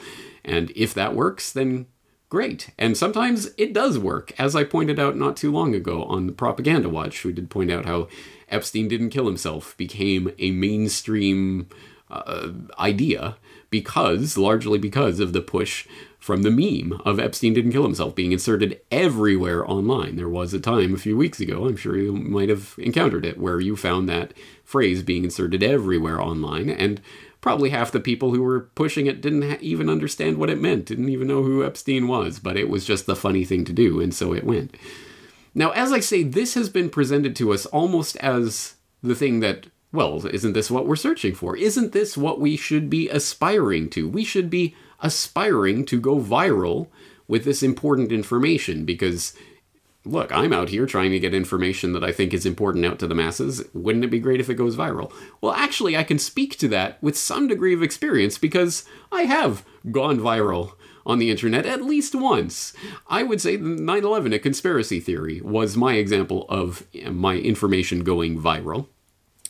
And 0.45 0.73
if 0.75 0.93
that 0.95 1.15
works, 1.15 1.53
then 1.53 1.87
great. 2.29 2.71
And 2.77 2.97
sometimes 2.97 3.51
it 3.57 3.73
does 3.73 3.97
work, 3.97 4.33
as 4.39 4.57
I 4.57 4.65
pointed 4.65 4.99
out 4.99 5.17
not 5.17 5.37
too 5.37 5.53
long 5.53 5.73
ago 5.73 6.03
on 6.05 6.27
the 6.27 6.33
Propaganda 6.33 6.89
Watch, 6.89 7.23
who 7.23 7.33
did 7.33 7.49
point 7.49 7.71
out 7.71 7.87
how 7.87 8.09
Epstein 8.49 8.89
didn't 8.89 9.11
kill 9.11 9.27
himself 9.27 9.77
became 9.77 10.33
a 10.41 10.51
mainstream 10.51 11.69
uh, 12.11 12.51
idea 12.79 13.37
because, 13.71 14.37
largely 14.37 14.79
because 14.79 15.21
of 15.21 15.33
the 15.33 15.41
push 15.41 15.87
from 16.27 16.43
the 16.43 16.51
meme 16.51 17.01
of 17.05 17.21
Epstein 17.21 17.55
didn't 17.55 17.71
kill 17.71 17.85
himself 17.85 18.17
being 18.17 18.33
inserted 18.33 18.81
everywhere 18.91 19.65
online. 19.71 20.17
There 20.17 20.29
was 20.29 20.53
a 20.53 20.59
time 20.59 20.93
a 20.93 20.99
few 20.99 21.17
weeks 21.17 21.39
ago, 21.39 21.67
I'm 21.67 21.77
sure 21.77 21.97
you 21.97 22.13
might 22.15 22.49
have 22.49 22.75
encountered 22.79 23.25
it, 23.25 23.39
where 23.39 23.61
you 23.61 23.77
found 23.77 24.09
that 24.09 24.35
phrase 24.65 25.05
being 25.05 25.23
inserted 25.23 25.63
everywhere 25.63 26.21
online, 26.21 26.69
and 26.69 27.01
probably 27.41 27.71
half 27.71 27.93
the 27.93 28.01
people 28.01 28.33
who 28.33 28.43
were 28.43 28.69
pushing 28.75 29.07
it 29.07 29.21
didn't 29.21 29.49
ha- 29.49 29.59
even 29.61 29.89
understand 29.89 30.37
what 30.37 30.51
it 30.51 30.61
meant, 30.61 30.87
didn't 30.87 31.11
even 31.11 31.29
know 31.29 31.45
who 31.45 31.65
Epstein 31.65 32.09
was, 32.09 32.41
but 32.41 32.57
it 32.57 32.69
was 32.69 32.85
just 32.85 33.07
the 33.07 33.15
funny 33.15 33.45
thing 33.45 33.65
to 33.65 33.73
do, 33.73 34.01
and 34.01 34.13
so 34.13 34.35
it 34.35 34.43
went. 34.43 34.77
Now, 35.55 35.71
as 35.71 35.93
I 35.93 36.01
say, 36.01 36.25
this 36.25 36.55
has 36.55 36.69
been 36.69 36.91
presented 36.91 37.37
to 37.37 37.53
us 37.53 37.67
almost 37.67 38.17
as 38.17 38.75
the 39.01 39.15
thing 39.15 39.39
that 39.41 39.69
well, 39.93 40.27
isn't 40.27 40.55
this 40.55 40.73
what 40.73 40.89
we're 40.89 40.97
searching 40.97 41.37
for? 41.37 41.57
Isn't 41.57 41.93
this 41.93 42.17
what 42.17 42.41
we 42.41 42.57
should 42.57 42.91
be 42.91 43.09
aspiring 43.09 43.89
to? 43.91 44.09
We 44.09 44.25
should 44.25 44.51
be 44.51 44.75
aspiring 45.01 45.85
to 45.87 46.01
go 46.01 46.19
viral 46.19 46.89
with 47.29 47.45
this 47.45 47.63
important 47.63 48.13
information 48.13 48.85
because 48.85 49.35
look, 50.07 50.31
I'm 50.33 50.53
out 50.53 50.69
here 50.69 50.87
trying 50.87 51.11
to 51.11 51.19
get 51.19 51.35
information 51.35 51.93
that 51.93 52.05
I 52.05 52.13
think 52.13 52.33
is 52.33 52.47
important 52.47 52.87
out 52.87 52.99
to 53.01 53.07
the 53.07 53.15
masses. 53.15 53.65
Wouldn't 53.75 54.05
it 54.05 54.11
be 54.11 54.21
great 54.21 54.41
if 54.41 54.49
it 54.49 54.55
goes 54.55 54.77
viral? 54.77 55.13
Well, 55.41 55.53
actually, 55.53 55.97
I 55.97 56.05
can 56.05 56.19
speak 56.19 56.57
to 56.59 56.69
that 56.69 57.03
with 57.03 57.19
some 57.19 57.49
degree 57.49 57.75
of 57.75 57.83
experience 57.83 58.39
because 58.39 58.85
I 59.11 59.23
have 59.23 59.65
gone 59.91 60.19
viral 60.19 60.75
on 61.05 61.19
the 61.19 61.31
internet 61.31 61.67
at 61.67 61.83
least 61.83 62.15
once. 62.15 62.73
I 63.09 63.23
would 63.23 63.41
say 63.41 63.57
9 63.57 64.05
11, 64.05 64.33
a 64.33 64.39
conspiracy 64.39 65.01
theory, 65.01 65.41
was 65.41 65.77
my 65.77 65.95
example 65.95 66.47
of 66.49 66.87
uh, 67.05 67.11
my 67.11 67.37
information 67.37 68.05
going 68.05 68.41
viral. 68.41 68.89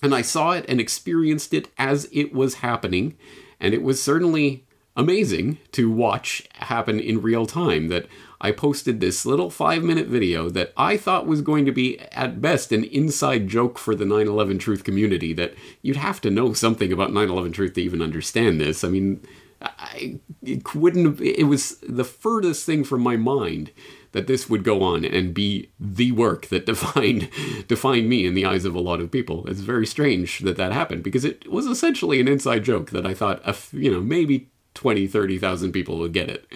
And 0.02 0.14
I 0.14 0.22
saw 0.22 0.52
it 0.52 0.66
and 0.68 0.78
experienced 0.78 1.54
it 1.54 1.68
as 1.78 2.08
it 2.12 2.34
was 2.34 2.56
happening. 2.56 3.16
And 3.58 3.72
it 3.72 3.82
was 3.82 4.02
certainly 4.02 4.65
amazing 4.96 5.58
to 5.72 5.90
watch 5.90 6.42
happen 6.54 6.98
in 6.98 7.22
real 7.22 7.46
time. 7.46 7.88
That 7.88 8.06
I 8.40 8.52
posted 8.52 9.00
this 9.00 9.26
little 9.26 9.50
five 9.50 9.82
minute 9.82 10.06
video 10.08 10.48
that 10.50 10.72
I 10.76 10.96
thought 10.96 11.26
was 11.26 11.42
going 11.42 11.64
to 11.66 11.72
be, 11.72 11.98
at 12.12 12.40
best, 12.40 12.72
an 12.72 12.84
inside 12.84 13.48
joke 13.48 13.78
for 13.78 13.94
the 13.94 14.04
9 14.04 14.26
11 14.26 14.58
truth 14.58 14.84
community. 14.84 15.32
That 15.32 15.54
you'd 15.82 15.96
have 15.96 16.20
to 16.22 16.30
know 16.30 16.52
something 16.52 16.92
about 16.92 17.12
9 17.12 17.28
11 17.28 17.52
truth 17.52 17.74
to 17.74 17.82
even 17.82 18.02
understand 18.02 18.60
this. 18.60 18.82
I 18.84 18.88
mean, 18.88 19.20
I, 19.62 20.18
it 20.42 20.74
wouldn't, 20.74 21.20
it 21.20 21.44
was 21.44 21.78
the 21.80 22.04
furthest 22.04 22.66
thing 22.66 22.84
from 22.84 23.00
my 23.00 23.16
mind 23.16 23.70
that 24.12 24.26
this 24.26 24.48
would 24.48 24.64
go 24.64 24.82
on 24.82 25.04
and 25.04 25.34
be 25.34 25.70
the 25.78 26.12
work 26.12 26.46
that 26.46 26.66
defined 26.72 27.28
defined 27.68 28.08
me 28.08 28.26
in 28.26 28.34
the 28.34 28.46
eyes 28.46 28.64
of 28.64 28.74
a 28.74 28.80
lot 28.80 29.00
of 29.00 29.10
people. 29.10 29.46
It's 29.46 29.60
very 29.60 29.86
strange 29.86 30.40
that 30.40 30.56
that 30.56 30.72
happened 30.72 31.02
because 31.02 31.24
it 31.24 31.50
was 31.50 31.66
essentially 31.66 32.20
an 32.20 32.28
inside 32.28 32.64
joke 32.64 32.90
that 32.90 33.06
I 33.06 33.14
thought, 33.14 33.40
uh, 33.46 33.54
you 33.72 33.90
know, 33.90 34.00
maybe 34.00 34.48
20, 34.76 35.08
30,000 35.08 35.72
people 35.72 35.98
would 35.98 36.12
get 36.12 36.30
it. 36.30 36.46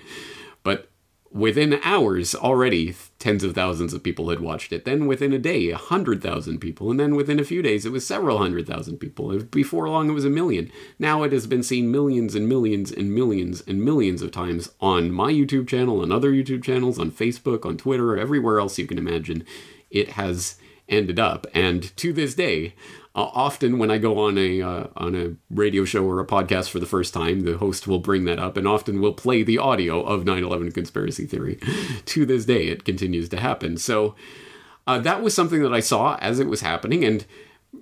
But 0.63 0.89
within 1.33 1.79
hours 1.85 2.35
already 2.35 2.95
tens 3.21 3.45
of 3.45 3.55
thousands 3.55 3.95
of 3.95 4.03
people 4.03 4.31
had 4.31 4.41
watched 4.41 4.73
it. 4.73 4.85
Then 4.85 5.07
within 5.07 5.33
a 5.33 5.39
day 5.39 5.71
a 5.71 5.77
hundred 5.77 6.23
thousand 6.23 6.59
people. 6.59 6.91
And 6.91 6.99
then 6.99 7.15
within 7.15 7.39
a 7.39 7.45
few 7.45 7.63
days 7.63 7.87
it 7.87 7.93
was 7.93 8.07
several 8.07 8.39
hundred 8.39 8.67
thousand 8.67 8.99
people. 8.99 9.39
Before 9.39 9.89
long 9.89 10.11
it 10.11 10.15
was 10.15 10.25
a 10.25 10.31
million. 10.31 10.71
Now 10.99 11.23
it 11.23 11.33
has 11.33 11.47
been 11.47 11.63
seen 11.63 11.91
millions 11.91 12.35
and 12.35 12.49
millions 12.49 12.91
and 12.91 13.15
millions 13.15 13.63
and 13.67 13.83
millions 13.83 14.23
of 14.23 14.33
times 14.33 14.71
on 14.81 15.13
my 15.13 15.33
youtube 15.33 15.69
channel 15.69 16.03
and 16.03 16.13
other 16.13 16.33
youtube 16.33 16.65
channels 16.65 16.99
on 16.99 17.11
facebook 17.11 17.65
on 17.65 17.77
twitter 17.77 18.19
everywhere 18.19 18.59
else 18.59 18.79
you 18.79 18.87
can 18.87 18.99
imagine. 18.99 19.45
It 19.91 20.11
has 20.11 20.57
ended 20.89 21.21
up. 21.21 21.47
And 21.55 21.97
to 21.99 22.13
this 22.13 22.35
day 22.35 22.75
often 23.15 23.79
when 23.79 23.91
I 23.91 23.99
go 23.99 24.19
on 24.19 24.39
a 24.39 24.63
uh, 24.63 24.87
on 24.97 25.15
a 25.15 25.35
radio 25.51 25.85
show 25.85 26.05
or 26.05 26.21
a 26.21 26.27
podcast 26.27 26.71
for 26.71 26.79
the 26.79 26.87
first 26.87 27.13
time, 27.13 27.41
the 27.41 27.59
host 27.59 27.89
will 27.89 27.99
bring 27.99 28.25
that 28.25 28.39
up, 28.39 28.57
and 28.57 28.69
often 28.69 29.01
will 29.01 29.13
play 29.13 29.43
the 29.43 29.59
audio 29.59 30.03
of 30.03 30.25
9/11 30.25 30.73
conspiracy 30.73 31.27
theory. 31.27 31.59
to 32.07 32.25
this 32.25 32.45
day, 32.45 32.69
it 32.69 32.85
continues 32.85 33.29
to 33.31 33.41
happen. 33.41 33.77
So 33.77 34.15
uh, 34.87 34.99
that 35.01 35.23
was 35.23 35.35
something 35.35 35.63
that 35.63 35.73
I 35.73 35.81
saw 35.81 36.17
as 36.17 36.39
it 36.39 36.47
was 36.47 36.61
happening, 36.61 37.05
and 37.05 37.27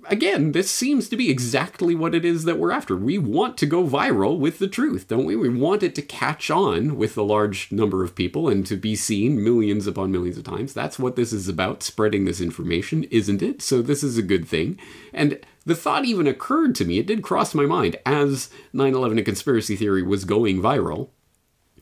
again, 0.05 0.51
this 0.51 0.69
seems 0.69 1.09
to 1.09 1.17
be 1.17 1.29
exactly 1.29 1.95
what 1.95 2.15
it 2.15 2.25
is 2.25 2.43
that 2.43 2.57
we're 2.57 2.71
after. 2.71 2.95
We 2.95 3.17
want 3.17 3.57
to 3.57 3.65
go 3.65 3.85
viral 3.85 4.37
with 4.37 4.59
the 4.59 4.67
truth, 4.67 5.07
don't 5.07 5.25
we? 5.25 5.35
We 5.35 5.49
want 5.49 5.83
it 5.83 5.95
to 5.95 6.01
catch 6.01 6.49
on 6.49 6.97
with 6.97 7.17
a 7.17 7.23
large 7.23 7.71
number 7.71 8.03
of 8.03 8.15
people 8.15 8.49
and 8.49 8.65
to 8.67 8.75
be 8.75 8.95
seen 8.95 9.43
millions 9.43 9.87
upon 9.87 10.11
millions 10.11 10.37
of 10.37 10.43
times. 10.43 10.73
That's 10.73 10.99
what 10.99 11.15
this 11.15 11.33
is 11.33 11.47
about, 11.47 11.83
spreading 11.83 12.25
this 12.25 12.41
information, 12.41 13.03
isn't 13.05 13.41
it? 13.41 13.61
So 13.61 13.81
this 13.81 14.03
is 14.03 14.17
a 14.17 14.23
good 14.23 14.47
thing. 14.47 14.79
And 15.13 15.39
the 15.65 15.75
thought 15.75 16.05
even 16.05 16.27
occurred 16.27 16.75
to 16.75 16.85
me, 16.85 16.99
it 16.99 17.07
did 17.07 17.21
cross 17.21 17.53
my 17.53 17.65
mind 17.65 17.97
as 18.05 18.49
9 18.73 18.93
11 18.93 19.17
a 19.19 19.23
conspiracy 19.23 19.75
theory 19.75 20.03
was 20.03 20.25
going 20.25 20.61
viral 20.61 21.09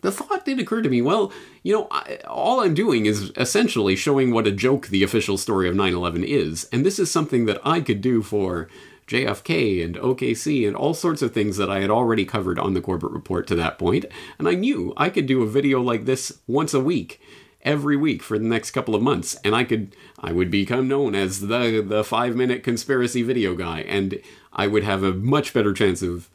the 0.01 0.12
thought 0.12 0.45
did 0.45 0.60
occur 0.60 0.81
to 0.81 0.89
me 0.89 1.01
well, 1.01 1.31
you 1.63 1.73
know, 1.73 1.88
I, 1.91 2.19
all 2.27 2.62
I'm 2.62 2.73
doing 2.73 3.05
is 3.05 3.31
essentially 3.36 3.95
showing 3.95 4.31
what 4.31 4.47
a 4.47 4.51
joke 4.51 4.88
the 4.88 5.03
official 5.03 5.38
story 5.38 5.67
of 5.67 5.75
9 5.75 5.93
11 5.93 6.23
is. 6.23 6.67
And 6.71 6.86
this 6.86 6.99
is 6.99 7.12
something 7.12 7.45
that 7.45 7.60
I 7.63 7.81
could 7.81 8.01
do 8.01 8.21
for 8.21 8.67
JFK 9.07 9.83
and 9.83 9.95
OKC 9.95 10.67
and 10.67 10.75
all 10.75 10.93
sorts 10.93 11.21
of 11.21 11.33
things 11.33 11.57
that 11.57 11.69
I 11.69 11.79
had 11.79 11.89
already 11.89 12.25
covered 12.25 12.60
on 12.60 12.73
the 12.73 12.81
Corbett 12.81 13.12
Report 13.12 13.47
to 13.47 13.55
that 13.55 13.79
point. 13.79 14.05
And 14.38 14.47
I 14.47 14.53
knew 14.53 14.93
I 14.97 15.10
could 15.10 15.25
do 15.25 15.43
a 15.43 15.47
video 15.47 15.81
like 15.81 16.05
this 16.05 16.39
once 16.45 16.73
a 16.73 16.79
week. 16.79 17.21
Every 17.63 17.97
week 17.97 18.23
for 18.23 18.38
the 18.38 18.45
next 18.45 18.71
couple 18.71 18.95
of 18.95 19.01
months, 19.01 19.36
and 19.43 19.53
I 19.53 19.65
could, 19.65 19.93
I 20.19 20.31
would 20.31 20.49
become 20.49 20.88
known 20.88 21.15
as 21.15 21.41
the 21.41 21.83
the 21.86 22.01
five 22.01 22.33
minute 22.33 22.63
conspiracy 22.63 23.23
video 23.23 23.55
guy, 23.55 23.81
and 23.81 24.21
I 24.53 24.67
would 24.67 24.83
have 24.83 25.03
a 25.03 25.12
much 25.12 25.53
better 25.53 25.73
chance 25.73 26.01
of 26.01 26.29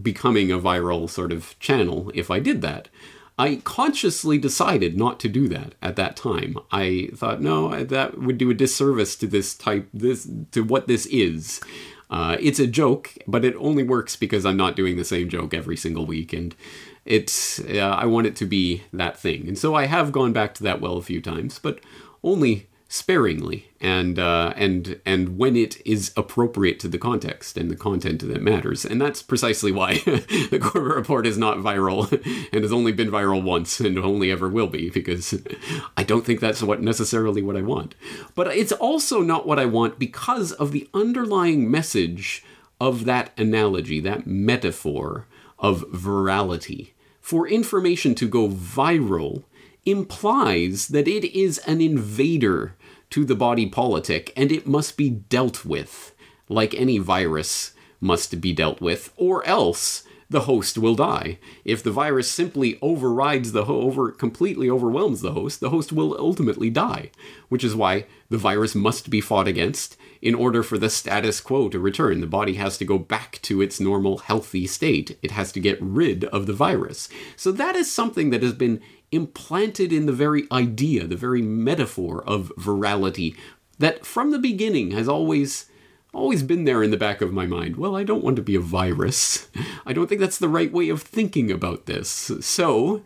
becoming 0.00 0.50
a 0.50 0.58
viral 0.58 1.08
sort 1.08 1.32
of 1.32 1.58
channel 1.58 2.10
if 2.14 2.30
I 2.30 2.38
did 2.38 2.62
that. 2.62 2.88
I 3.38 3.60
consciously 3.62 4.36
decided 4.36 4.96
not 4.96 5.20
to 5.20 5.28
do 5.28 5.46
that 5.48 5.74
at 5.80 5.94
that 5.94 6.16
time. 6.16 6.58
I 6.72 7.10
thought, 7.14 7.40
no, 7.40 7.84
that 7.84 8.18
would 8.18 8.36
do 8.36 8.50
a 8.50 8.54
disservice 8.54 9.14
to 9.16 9.28
this 9.28 9.54
type, 9.54 9.88
this 9.94 10.28
to 10.50 10.62
what 10.62 10.88
this 10.88 11.06
is. 11.06 11.60
Uh, 12.10 12.36
it's 12.40 12.58
a 12.58 12.66
joke, 12.66 13.14
but 13.28 13.44
it 13.44 13.54
only 13.58 13.84
works 13.84 14.16
because 14.16 14.44
I'm 14.44 14.56
not 14.56 14.74
doing 14.74 14.96
the 14.96 15.04
same 15.04 15.28
joke 15.28 15.54
every 15.54 15.76
single 15.76 16.04
week, 16.06 16.32
and 16.32 16.56
it's 17.04 17.60
uh, 17.60 17.96
I 17.96 18.06
want 18.06 18.26
it 18.26 18.34
to 18.36 18.46
be 18.46 18.82
that 18.92 19.18
thing. 19.18 19.46
And 19.46 19.58
so 19.58 19.74
I 19.74 19.86
have 19.86 20.10
gone 20.10 20.32
back 20.32 20.54
to 20.54 20.62
that 20.64 20.80
well 20.80 20.96
a 20.96 21.02
few 21.02 21.20
times, 21.20 21.58
but 21.58 21.80
only 22.24 22.68
sparingly 22.90 23.68
and 23.82 24.18
uh, 24.18 24.54
and 24.56 24.98
and 25.04 25.36
when 25.36 25.54
it 25.56 25.80
is 25.86 26.10
appropriate 26.16 26.80
to 26.80 26.88
the 26.88 26.96
context 26.96 27.58
and 27.58 27.70
the 27.70 27.76
content 27.76 28.26
that 28.26 28.42
matters. 28.42 28.84
And 28.84 29.00
that's 29.00 29.22
precisely 29.22 29.70
why 29.70 29.98
the 29.98 30.58
Corbett 30.60 30.96
report 30.96 31.26
is 31.26 31.36
not 31.36 31.58
viral 31.58 32.10
and 32.52 32.62
has 32.62 32.72
only 32.72 32.92
been 32.92 33.10
viral 33.10 33.42
once 33.42 33.78
and 33.78 33.98
only 33.98 34.30
ever 34.30 34.48
will 34.48 34.68
be 34.68 34.88
because 34.88 35.38
I 35.96 36.02
don't 36.02 36.24
think 36.24 36.40
that's 36.40 36.62
what 36.62 36.80
necessarily 36.80 37.42
what 37.42 37.56
I 37.56 37.62
want. 37.62 37.94
But 38.34 38.48
it's 38.48 38.72
also 38.72 39.20
not 39.20 39.46
what 39.46 39.58
I 39.58 39.66
want 39.66 39.98
because 39.98 40.52
of 40.52 40.72
the 40.72 40.88
underlying 40.94 41.70
message 41.70 42.42
of 42.80 43.04
that 43.04 43.32
analogy 43.38 44.00
that 44.00 44.26
metaphor 44.26 45.26
of 45.58 45.82
virality. 45.90 46.92
For 47.20 47.46
information 47.46 48.14
to 48.14 48.26
go 48.26 48.48
viral 48.48 49.42
implies 49.84 50.88
that 50.88 51.08
it 51.08 51.24
is 51.36 51.58
an 51.58 51.80
invader 51.80 52.74
to 53.10 53.24
the 53.24 53.34
body 53.34 53.66
politic 53.66 54.32
and 54.36 54.52
it 54.52 54.66
must 54.66 54.96
be 54.96 55.10
dealt 55.10 55.64
with 55.64 56.14
like 56.48 56.74
any 56.74 56.98
virus 56.98 57.72
must 58.00 58.40
be 58.40 58.52
dealt 58.52 58.80
with, 58.80 59.12
or 59.16 59.44
else 59.44 60.04
the 60.30 60.40
host 60.40 60.76
will 60.76 60.94
die. 60.94 61.38
If 61.64 61.82
the 61.82 61.90
virus 61.90 62.30
simply 62.30 62.78
overrides 62.82 63.52
the 63.52 63.64
over 63.64 64.10
completely 64.12 64.68
overwhelms 64.68 65.22
the 65.22 65.32
host, 65.32 65.60
the 65.60 65.70
host 65.70 65.90
will 65.90 66.16
ultimately 66.18 66.68
die, 66.68 67.10
which 67.48 67.64
is 67.64 67.74
why 67.74 68.04
the 68.28 68.36
virus 68.36 68.74
must 68.74 69.08
be 69.08 69.22
fought 69.22 69.48
against 69.48 69.96
in 70.20 70.34
order 70.34 70.62
for 70.62 70.76
the 70.76 70.90
status 70.90 71.40
quo 71.40 71.68
to 71.70 71.78
return. 71.78 72.20
The 72.20 72.26
body 72.26 72.54
has 72.54 72.76
to 72.78 72.84
go 72.84 72.98
back 72.98 73.40
to 73.42 73.62
its 73.62 73.80
normal 73.80 74.18
healthy 74.18 74.66
state. 74.66 75.18
It 75.22 75.30
has 75.30 75.50
to 75.52 75.60
get 75.60 75.78
rid 75.80 76.24
of 76.24 76.46
the 76.46 76.52
virus. 76.52 77.08
So 77.36 77.50
that 77.52 77.74
is 77.74 77.90
something 77.90 78.28
that 78.30 78.42
has 78.42 78.52
been 78.52 78.82
implanted 79.10 79.92
in 79.92 80.06
the 80.06 80.12
very 80.12 80.46
idea, 80.52 81.06
the 81.06 81.16
very 81.16 81.42
metaphor 81.42 82.22
of 82.26 82.52
virality 82.58 83.36
that 83.78 84.04
from 84.04 84.30
the 84.30 84.38
beginning 84.38 84.90
has 84.90 85.08
always 85.08 85.66
always 86.14 86.42
been 86.42 86.64
there 86.64 86.82
in 86.82 86.90
the 86.90 86.96
back 86.96 87.20
of 87.20 87.32
my 87.32 87.46
mind. 87.46 87.76
Well, 87.76 87.94
I 87.94 88.02
don't 88.02 88.24
want 88.24 88.36
to 88.36 88.42
be 88.42 88.54
a 88.54 88.60
virus. 88.60 89.48
I 89.86 89.92
don't 89.92 90.08
think 90.08 90.20
that's 90.20 90.38
the 90.38 90.48
right 90.48 90.72
way 90.72 90.88
of 90.88 91.02
thinking 91.02 91.50
about 91.50 91.86
this. 91.86 92.32
So, 92.40 93.02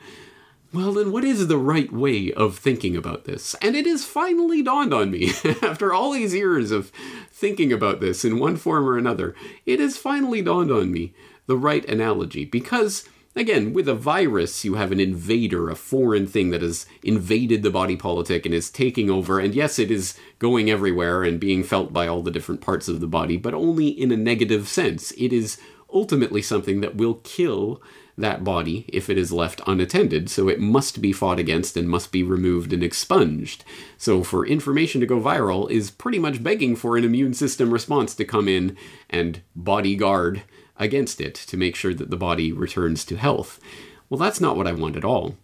well, 0.73 0.93
then 0.93 1.11
what 1.11 1.25
is 1.25 1.49
the 1.49 1.59
right 1.59 1.93
way 1.93 2.33
of 2.33 2.57
thinking 2.57 2.97
about 2.97 3.25
this? 3.25 3.55
And 3.61 3.75
it 3.75 3.87
has 3.87 4.05
finally 4.05 4.63
dawned 4.63 4.95
on 4.95 5.11
me, 5.11 5.33
after 5.63 5.93
all 5.93 6.13
these 6.13 6.33
years 6.33 6.71
of 6.71 6.91
thinking 7.33 7.73
about 7.73 8.01
this 8.01 8.25
in 8.25 8.39
one 8.39 8.57
form 8.57 8.89
or 8.89 8.97
another, 8.97 9.35
it 9.67 9.81
has 9.81 9.99
finally 9.99 10.41
dawned 10.41 10.71
on 10.71 10.93
me 10.93 11.13
the 11.47 11.57
right 11.57 11.85
analogy. 11.87 12.45
Because 12.45 13.09
Again, 13.35 13.73
with 13.73 13.89
a 13.89 13.95
virus, 13.95 14.63
you 14.63 14.75
have 14.75 14.93
an 14.93 15.01
invader, 15.01 15.71
a 15.71 15.75
foreign 15.75 16.27
thing 16.27 16.51
that 16.51 16.61
has 16.61 16.85
invaded 17.03 17.63
the 17.63 17.71
body 17.71 17.97
politic 17.97 18.45
and 18.45 18.55
is 18.55 18.71
taking 18.71 19.09
over. 19.09 19.41
And 19.41 19.55
yes, 19.55 19.79
it 19.79 19.91
is 19.91 20.15
going 20.39 20.71
everywhere 20.71 21.23
and 21.23 21.41
being 21.41 21.65
felt 21.65 21.95
by 21.95 22.07
all 22.07 22.23
the 22.23 22.31
different 22.31 22.61
parts 22.61 22.89
of 22.89 23.01
the 23.01 23.07
body, 23.07 23.39
but 23.39 23.55
only 23.55 23.89
in 23.89 24.13
a 24.13 24.19
negative 24.19 24.69
sense. 24.69 25.13
It 25.13 25.33
is 25.33 25.59
ultimately 25.93 26.43
something 26.43 26.83
that 26.83 26.97
will 26.97 27.21
kill 27.25 27.81
that 28.19 28.45
body 28.45 28.85
if 28.89 29.09
it 29.09 29.17
is 29.17 29.33
left 29.33 29.63
unattended, 29.67 30.29
so 30.29 30.49
it 30.49 30.61
must 30.61 31.01
be 31.01 31.13
fought 31.13 31.39
against 31.39 31.77
and 31.77 31.89
must 31.89 32.13
be 32.13 32.23
removed 32.23 32.73
and 32.73 32.83
expunged. 32.83 33.65
So, 33.97 34.23
for 34.23 34.47
information 34.47 35.01
to 35.01 35.07
go 35.07 35.19
viral 35.19 35.71
is 35.71 35.91
pretty 35.91 36.19
much 36.19 36.43
begging 36.43 36.77
for 36.77 36.99
an 36.99 37.05
immune 37.05 37.33
system 37.33 37.73
response 37.73 38.15
to 38.17 38.27
come 38.27 38.49
in 38.49 38.77
and 39.09 39.41
bodyguard 39.57 40.43
against 40.79 41.21
it 41.21 41.35
to 41.35 41.57
make 41.57 41.77
sure 41.77 41.95
that 41.95 42.11
the 42.11 42.17
body 42.17 42.53
returns 42.53 43.05
to 43.05 43.17
health. 43.17 43.61
Well, 44.09 44.19
that's 44.19 44.41
not 44.41 44.57
what 44.57 44.67
I 44.67 44.73
want 44.73 44.97
at 44.97 45.05
all. 45.05 45.37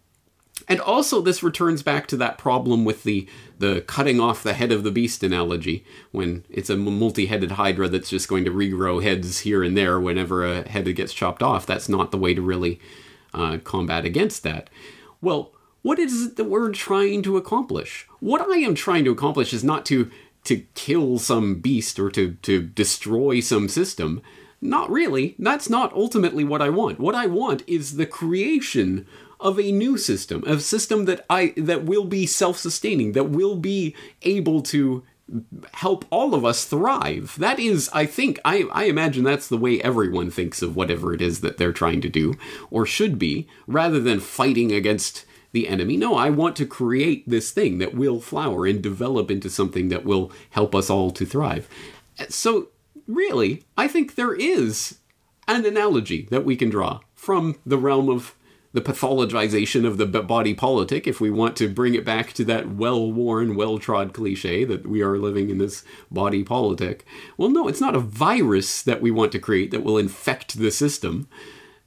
And 0.66 0.80
also, 0.80 1.22
this 1.22 1.42
returns 1.42 1.82
back 1.82 2.06
to 2.08 2.16
that 2.18 2.36
problem 2.36 2.84
with 2.84 3.04
the, 3.04 3.28
the 3.58 3.80
cutting 3.82 4.20
off 4.20 4.42
the 4.42 4.54
head 4.54 4.72
of 4.72 4.82
the 4.82 4.90
beast 4.90 5.22
analogy, 5.22 5.84
when 6.10 6.44
it's 6.50 6.68
a 6.68 6.76
multi 6.76 7.26
headed 7.26 7.52
hydra 7.52 7.88
that's 7.88 8.10
just 8.10 8.28
going 8.28 8.44
to 8.44 8.50
regrow 8.50 9.02
heads 9.02 9.40
here 9.40 9.62
and 9.62 9.76
there 9.76 10.00
whenever 10.00 10.44
a 10.44 10.68
head 10.68 10.94
gets 10.94 11.14
chopped 11.14 11.42
off. 11.42 11.64
That's 11.64 11.88
not 11.88 12.10
the 12.10 12.18
way 12.18 12.34
to 12.34 12.42
really 12.42 12.80
uh, 13.32 13.58
combat 13.64 14.04
against 14.04 14.42
that. 14.42 14.68
Well, 15.20 15.52
what 15.82 15.98
is 15.98 16.26
it 16.26 16.36
that 16.36 16.44
we're 16.44 16.70
trying 16.72 17.22
to 17.22 17.36
accomplish? 17.36 18.06
What 18.20 18.42
I 18.42 18.58
am 18.58 18.74
trying 18.74 19.04
to 19.04 19.12
accomplish 19.12 19.54
is 19.54 19.64
not 19.64 19.86
to 19.86 20.10
to 20.44 20.64
kill 20.74 21.18
some 21.18 21.56
beast 21.56 21.98
or 21.98 22.10
to, 22.10 22.32
to 22.42 22.62
destroy 22.62 23.40
some 23.40 23.68
system. 23.68 24.22
Not 24.60 24.90
really. 24.90 25.34
That's 25.38 25.70
not 25.70 25.92
ultimately 25.92 26.44
what 26.44 26.62
I 26.62 26.68
want. 26.68 26.98
What 26.98 27.14
I 27.14 27.26
want 27.26 27.62
is 27.66 27.96
the 27.96 28.06
creation 28.06 29.06
of 29.40 29.58
a 29.58 29.70
new 29.70 29.96
system, 29.96 30.42
a 30.46 30.58
system 30.58 31.04
that 31.04 31.24
I 31.30 31.54
that 31.56 31.84
will 31.84 32.04
be 32.04 32.26
self-sustaining, 32.26 33.12
that 33.12 33.30
will 33.30 33.54
be 33.54 33.94
able 34.22 34.62
to 34.62 35.04
help 35.74 36.04
all 36.10 36.34
of 36.34 36.44
us 36.44 36.64
thrive. 36.64 37.36
That 37.38 37.60
is, 37.60 37.90
I 37.92 38.06
think, 38.06 38.40
I, 38.44 38.64
I 38.72 38.84
imagine 38.84 39.24
that's 39.24 39.46
the 39.46 39.58
way 39.58 39.80
everyone 39.82 40.30
thinks 40.30 40.62
of 40.62 40.74
whatever 40.74 41.12
it 41.12 41.20
is 41.20 41.40
that 41.40 41.58
they're 41.58 41.72
trying 41.72 42.00
to 42.00 42.08
do, 42.08 42.34
or 42.70 42.86
should 42.86 43.18
be, 43.18 43.46
rather 43.66 44.00
than 44.00 44.20
fighting 44.20 44.72
against 44.72 45.26
the 45.52 45.68
enemy. 45.68 45.96
No, 45.96 46.14
I 46.14 46.30
want 46.30 46.56
to 46.56 46.66
create 46.66 47.28
this 47.28 47.50
thing 47.50 47.78
that 47.78 47.94
will 47.94 48.20
flower 48.20 48.66
and 48.66 48.82
develop 48.82 49.30
into 49.30 49.50
something 49.50 49.88
that 49.90 50.04
will 50.04 50.32
help 50.50 50.74
us 50.74 50.90
all 50.90 51.10
to 51.12 51.26
thrive. 51.26 51.68
So 52.28 52.68
really, 53.08 53.64
I 53.76 53.88
think 53.88 54.14
there 54.14 54.34
is 54.34 54.98
an 55.48 55.66
analogy 55.66 56.28
that 56.30 56.44
we 56.44 56.54
can 56.54 56.70
draw 56.70 57.00
from 57.14 57.56
the 57.66 57.78
realm 57.78 58.08
of 58.08 58.36
the 58.72 58.80
pathologization 58.82 59.86
of 59.86 59.96
the 59.96 60.06
body 60.06 60.52
politic, 60.52 61.06
if 61.06 61.20
we 61.20 61.30
want 61.30 61.56
to 61.56 61.68
bring 61.68 61.94
it 61.94 62.04
back 62.04 62.34
to 62.34 62.44
that 62.44 62.68
well 62.68 63.10
worn, 63.10 63.56
well 63.56 63.78
trod 63.78 64.12
cliche 64.12 64.62
that 64.64 64.86
we 64.86 65.02
are 65.02 65.18
living 65.18 65.48
in 65.48 65.58
this 65.58 65.82
body 66.10 66.44
politic. 66.44 67.04
Well, 67.38 67.48
no, 67.48 67.66
it's 67.66 67.80
not 67.80 67.96
a 67.96 68.00
virus 68.00 68.82
that 68.82 69.00
we 69.00 69.10
want 69.10 69.32
to 69.32 69.38
create 69.38 69.70
that 69.70 69.82
will 69.82 69.96
infect 69.96 70.58
the 70.58 70.70
system. 70.70 71.28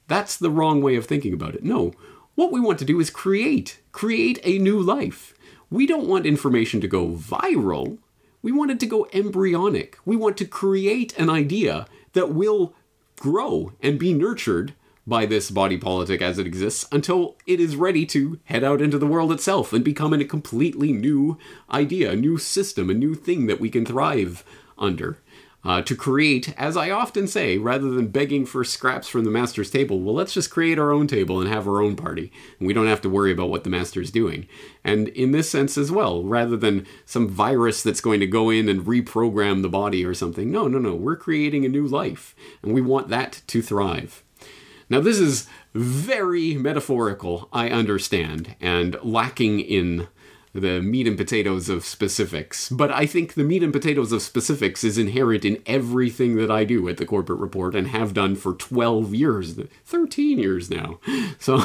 That's 0.08 0.36
the 0.36 0.50
wrong 0.50 0.82
way 0.82 0.96
of 0.96 1.06
thinking 1.06 1.32
about 1.32 1.54
it. 1.54 1.62
No, 1.62 1.92
what 2.34 2.50
we 2.50 2.60
want 2.60 2.78
to 2.80 2.84
do 2.84 2.98
is 2.98 3.10
create, 3.10 3.80
create 3.92 4.40
a 4.42 4.58
new 4.58 4.80
life. 4.80 5.34
We 5.70 5.86
don't 5.86 6.08
want 6.08 6.26
information 6.26 6.80
to 6.80 6.88
go 6.88 7.08
viral. 7.10 7.98
We 8.42 8.52
want 8.52 8.72
it 8.72 8.80
to 8.80 8.86
go 8.86 9.06
embryonic. 9.12 9.98
We 10.04 10.16
want 10.16 10.36
to 10.38 10.44
create 10.44 11.16
an 11.16 11.30
idea 11.30 11.86
that 12.12 12.34
will 12.34 12.74
grow 13.18 13.72
and 13.80 13.98
be 13.98 14.12
nurtured 14.12 14.74
by 15.06 15.26
this 15.26 15.50
body 15.50 15.78
politic 15.78 16.20
as 16.20 16.38
it 16.38 16.46
exists 16.46 16.86
until 16.92 17.36
it 17.46 17.60
is 17.60 17.76
ready 17.76 18.06
to 18.06 18.38
head 18.44 18.62
out 18.62 18.80
into 18.80 18.98
the 18.98 19.06
world 19.06 19.32
itself 19.32 19.72
and 19.72 19.84
become 19.84 20.12
a 20.12 20.24
completely 20.24 20.92
new 20.92 21.38
idea, 21.70 22.12
a 22.12 22.16
new 22.16 22.38
system, 22.38 22.90
a 22.90 22.94
new 22.94 23.14
thing 23.14 23.46
that 23.46 23.60
we 23.60 23.70
can 23.70 23.84
thrive 23.84 24.44
under. 24.78 25.18
Uh, 25.64 25.80
to 25.82 25.94
create, 25.94 26.52
as 26.58 26.76
I 26.76 26.90
often 26.90 27.28
say, 27.28 27.56
rather 27.56 27.90
than 27.90 28.08
begging 28.08 28.46
for 28.46 28.64
scraps 28.64 29.08
from 29.08 29.24
the 29.24 29.30
master's 29.30 29.70
table, 29.70 30.00
well, 30.00 30.14
let's 30.14 30.34
just 30.34 30.50
create 30.50 30.78
our 30.78 30.90
own 30.90 31.06
table 31.06 31.40
and 31.40 31.48
have 31.48 31.68
our 31.68 31.80
own 31.80 31.94
party. 31.94 32.32
We 32.58 32.72
don't 32.72 32.88
have 32.88 33.00
to 33.02 33.08
worry 33.08 33.30
about 33.32 33.50
what 33.50 33.62
the 33.62 33.70
master's 33.70 34.10
doing. 34.10 34.48
And 34.82 35.08
in 35.08 35.30
this 35.30 35.48
sense 35.48 35.78
as 35.78 35.92
well, 35.92 36.24
rather 36.24 36.56
than 36.56 36.86
some 37.06 37.28
virus 37.28 37.82
that's 37.82 38.00
going 38.00 38.20
to 38.20 38.26
go 38.26 38.50
in 38.50 38.68
and 38.68 38.84
reprogram 38.84 39.62
the 39.62 39.68
body 39.68 40.04
or 40.04 40.14
something, 40.14 40.50
no, 40.50 40.66
no, 40.66 40.78
no, 40.78 40.94
we're 40.94 41.16
creating 41.16 41.64
a 41.64 41.68
new 41.68 41.86
life. 41.86 42.34
And 42.62 42.74
we 42.74 42.80
want 42.80 43.08
that 43.08 43.42
to 43.46 43.62
thrive. 43.62 44.24
Now, 44.90 45.00
this 45.00 45.18
is 45.18 45.46
very 45.74 46.54
metaphorical, 46.54 47.48
I 47.52 47.70
understand, 47.70 48.56
and 48.60 48.96
lacking 49.02 49.60
in 49.60 50.08
the 50.54 50.80
meat 50.82 51.06
and 51.06 51.16
potatoes 51.16 51.68
of 51.68 51.84
specifics. 51.84 52.68
But 52.68 52.90
I 52.90 53.06
think 53.06 53.34
the 53.34 53.44
meat 53.44 53.62
and 53.62 53.72
potatoes 53.72 54.12
of 54.12 54.22
specifics 54.22 54.84
is 54.84 54.98
inherent 54.98 55.44
in 55.44 55.62
everything 55.66 56.36
that 56.36 56.50
I 56.50 56.64
do 56.64 56.88
at 56.88 56.98
the 56.98 57.06
Corbett 57.06 57.36
Report 57.36 57.74
and 57.74 57.88
have 57.88 58.12
done 58.12 58.36
for 58.36 58.52
12 58.54 59.14
years, 59.14 59.58
13 59.84 60.38
years 60.38 60.70
now. 60.70 60.98
So 61.38 61.56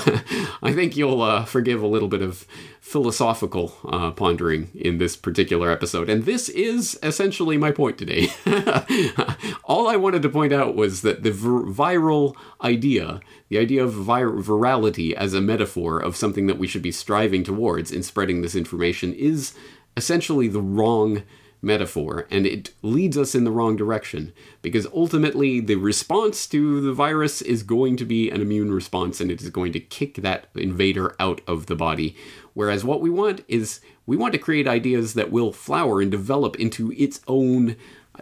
I 0.64 0.74
think 0.74 0.98
you'll 0.98 1.22
uh, 1.22 1.46
forgive 1.46 1.84
a 1.84 1.88
little 1.88 2.08
bit 2.08 2.22
of 2.24 2.48
philosophical 2.80 3.74
uh, 3.86 4.12
pondering 4.12 4.72
in 4.74 4.98
this 4.98 5.16
particular 5.16 5.70
episode. 5.70 6.10
And 6.10 6.24
this 6.24 6.48
is 6.50 6.98
essentially 7.04 7.58
my 7.58 7.72
point 7.72 7.98
today. 7.98 8.30
All 9.66 9.88
I 9.88 9.98
wanted 9.98 10.22
to 10.22 10.30
point 10.30 10.54
out 10.54 10.74
was 10.76 11.02
that 11.02 11.22
the 11.22 11.32
vir- 11.32 11.66
viral 11.66 12.34
idea, 12.64 13.20
the 13.50 13.58
idea 13.60 13.84
of 13.84 13.92
vir- 13.94 14.42
virality 14.42 15.12
as 15.14 15.34
a 15.34 15.42
metaphor 15.42 16.00
of 16.00 16.16
something 16.16 16.48
that 16.48 16.58
we 16.58 16.66
should 16.66 16.82
be 16.82 16.94
striving 16.94 17.44
towards 17.44 17.92
in 17.92 18.04
spreading 18.04 18.42
this 18.42 18.56
information, 18.56 18.77
is 19.14 19.54
essentially 19.96 20.48
the 20.48 20.62
wrong 20.62 21.24
metaphor 21.62 22.28
and 22.30 22.46
it 22.46 22.72
leads 22.82 23.18
us 23.18 23.34
in 23.34 23.44
the 23.44 23.52
wrong 23.52 23.76
direction 23.76 24.32
because 24.62 24.86
ultimately 24.94 25.60
the 25.60 25.76
response 25.76 26.46
to 26.48 26.82
the 26.82 26.94
virus 26.94 27.42
is 27.42 27.64
going 27.64 27.98
to 27.98 28.06
be 28.06 28.30
an 28.30 28.42
immune 28.42 28.72
response 28.72 29.20
and 29.20 29.32
it 29.32 29.42
is 29.42 29.50
going 29.50 29.74
to 29.74 29.80
kick 29.80 30.16
that 30.16 30.48
invader 30.56 31.16
out 31.20 31.42
of 31.48 31.66
the 31.66 31.76
body. 31.76 32.16
Whereas 32.54 32.84
what 32.84 33.02
we 33.02 33.10
want 33.10 33.44
is 33.48 33.82
we 34.06 34.16
want 34.16 34.34
to 34.34 34.40
create 34.40 34.68
ideas 34.68 35.14
that 35.16 35.32
will 35.32 35.52
flower 35.52 36.00
and 36.00 36.12
develop 36.12 36.56
into 36.58 36.92
its 36.94 37.22
own 37.28 37.76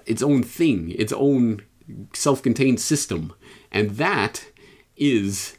its 0.05 0.21
own 0.21 0.43
thing 0.43 0.91
its 0.91 1.13
own 1.13 1.61
self-contained 2.13 2.79
system. 2.79 3.33
And 3.71 3.91
that 3.91 4.45
is 4.95 5.57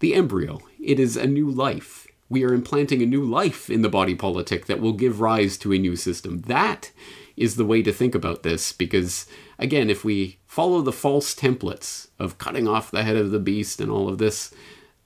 the 0.00 0.14
embryo. 0.14 0.60
It 0.82 1.00
is 1.00 1.16
a 1.16 1.26
new 1.26 1.50
life 1.50 2.07
we 2.28 2.44
are 2.44 2.52
implanting 2.52 3.02
a 3.02 3.06
new 3.06 3.24
life 3.24 3.70
in 3.70 3.82
the 3.82 3.88
body 3.88 4.14
politic 4.14 4.66
that 4.66 4.80
will 4.80 4.92
give 4.92 5.20
rise 5.20 5.56
to 5.58 5.72
a 5.72 5.78
new 5.78 5.96
system. 5.96 6.42
That 6.42 6.90
is 7.36 7.56
the 7.56 7.64
way 7.64 7.82
to 7.82 7.92
think 7.92 8.14
about 8.14 8.42
this 8.42 8.72
because, 8.72 9.26
again, 9.58 9.88
if 9.88 10.04
we 10.04 10.38
follow 10.46 10.82
the 10.82 10.92
false 10.92 11.34
templates 11.34 12.08
of 12.18 12.38
cutting 12.38 12.66
off 12.66 12.90
the 12.90 13.04
head 13.04 13.16
of 13.16 13.30
the 13.30 13.38
beast 13.38 13.80
and 13.80 13.90
all 13.90 14.08
of 14.08 14.18
this 14.18 14.52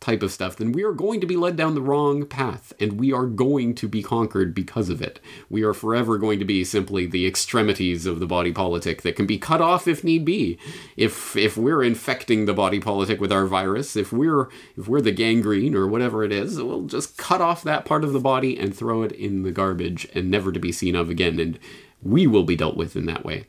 type 0.03 0.23
of 0.23 0.33
stuff, 0.33 0.57
then 0.57 0.73
we 0.73 0.83
are 0.83 0.93
going 0.93 1.21
to 1.21 1.27
be 1.27 1.37
led 1.37 1.57
down 1.57 1.75
the 1.75 1.81
wrong 1.81 2.27
path 2.27 2.73
and 2.79 3.01
we 3.01 3.13
are 3.13 3.27
going 3.27 3.75
to 3.77 3.89
be 3.89 4.03
conquered 4.03 4.55
because 4.55 4.91
of 4.91 5.01
it. 5.01 5.21
We 5.49 5.63
are 5.63 5.73
forever 5.73 6.19
going 6.19 6.39
to 6.41 6.45
be 6.45 6.65
simply 6.65 7.07
the 7.07 7.27
extremities 7.27 8.05
of 8.05 8.21
the 8.21 8.27
body 8.27 8.53
politic 8.53 9.03
that 9.03 9.17
can 9.17 9.27
be 9.27 9.39
cut 9.39 9.61
off 9.61 9.89
if 9.89 10.05
need 10.05 10.25
be. 10.25 10.59
If 10.97 11.37
if 11.37 11.57
we're 11.57 11.83
infecting 11.83 12.45
the 12.45 12.53
body 12.53 12.81
politic 12.81 13.21
with 13.21 13.33
our 13.33 13.47
virus, 13.47 13.97
if 13.97 14.13
we're 14.13 14.49
if 14.77 14.89
we're 14.89 15.01
the 15.01 15.13
gangrene 15.13 15.75
or 15.75 15.87
whatever 15.87 16.25
it 16.25 16.33
is, 16.33 16.61
we'll 16.61 16.83
just 16.83 17.17
cut 17.17 17.41
off 17.41 17.63
that 17.63 17.85
part 17.85 18.05
of 18.05 18.13
the 18.13 18.21
body 18.21 18.59
and 18.59 18.77
throw 18.77 19.03
it 19.03 19.13
in 19.13 19.43
the 19.43 19.53
garbage 19.53 20.07
and 20.15 20.31
never 20.31 20.53
to 20.53 20.61
be 20.61 20.73
seen 20.73 20.95
of 20.95 21.09
again 21.09 21.39
and 21.41 21.59
we 22.03 22.27
will 22.27 22.45
be 22.45 22.57
dealt 22.57 22.77
with 22.77 22.97
in 22.97 23.07
that 23.07 23.25
way. 23.25 23.47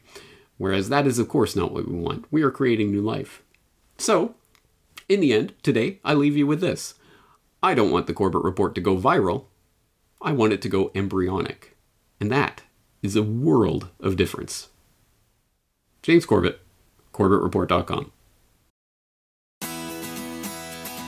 Whereas 0.57 0.89
that 0.89 1.07
is 1.07 1.19
of 1.19 1.27
course 1.27 1.55
not 1.55 1.71
what 1.71 1.87
we 1.87 1.97
want. 1.97 2.25
We 2.31 2.43
are 2.43 2.51
creating 2.51 2.91
new 2.91 3.01
life. 3.01 3.41
So, 3.97 4.35
in 5.09 5.19
the 5.19 5.33
end, 5.33 5.53
today, 5.63 5.99
I 6.03 6.13
leave 6.13 6.37
you 6.37 6.47
with 6.47 6.61
this. 6.61 6.95
I 7.61 7.73
don't 7.73 7.91
want 7.91 8.07
the 8.07 8.13
Corbett 8.13 8.43
Report 8.43 8.75
to 8.75 8.81
go 8.81 8.97
viral. 8.97 9.45
I 10.21 10.31
want 10.31 10.53
it 10.53 10.61
to 10.63 10.69
go 10.69 10.91
embryonic. 10.95 11.75
And 12.19 12.31
that 12.31 12.63
is 13.01 13.15
a 13.15 13.23
world 13.23 13.89
of 13.99 14.15
difference. 14.15 14.69
James 16.01 16.25
Corbett, 16.25 16.59
CorbettReport.com. 17.13 18.11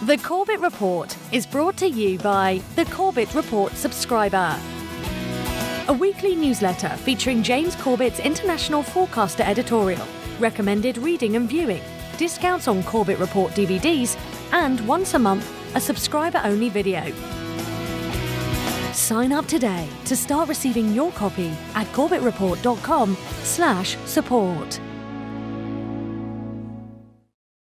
The 0.05 0.17
Corbett 0.17 0.59
Report 0.59 1.17
is 1.31 1.47
brought 1.47 1.77
to 1.77 1.87
you 1.87 2.19
by 2.19 2.61
the 2.75 2.85
Corbett 2.85 3.33
Report 3.33 3.73
subscriber. 3.73 4.59
A 5.87 5.93
weekly 5.93 6.35
newsletter 6.35 6.89
featuring 6.89 7.41
James 7.41 7.75
Corbett's 7.75 8.19
international 8.19 8.83
forecaster 8.83 9.43
editorial, 9.43 10.05
recommended 10.39 10.97
reading 10.97 11.35
and 11.35 11.49
viewing, 11.49 11.81
discounts 12.15 12.67
on 12.67 12.83
Corbett 12.83 13.19
Report 13.19 13.51
DVDs, 13.53 14.17
and 14.51 14.85
once 14.87 15.13
a 15.13 15.19
month, 15.19 15.49
a 15.75 15.79
subscriber 15.79 16.41
only 16.43 16.69
video. 16.69 17.11
Sign 18.93 19.33
up 19.33 19.45
today 19.45 19.87
to 20.05 20.15
start 20.15 20.47
receiving 20.47 20.93
your 20.93 21.11
copy 21.11 21.51
at 21.75 21.85
corbettreport.com 21.87 23.17
slash 23.43 23.97
support. 24.05 24.79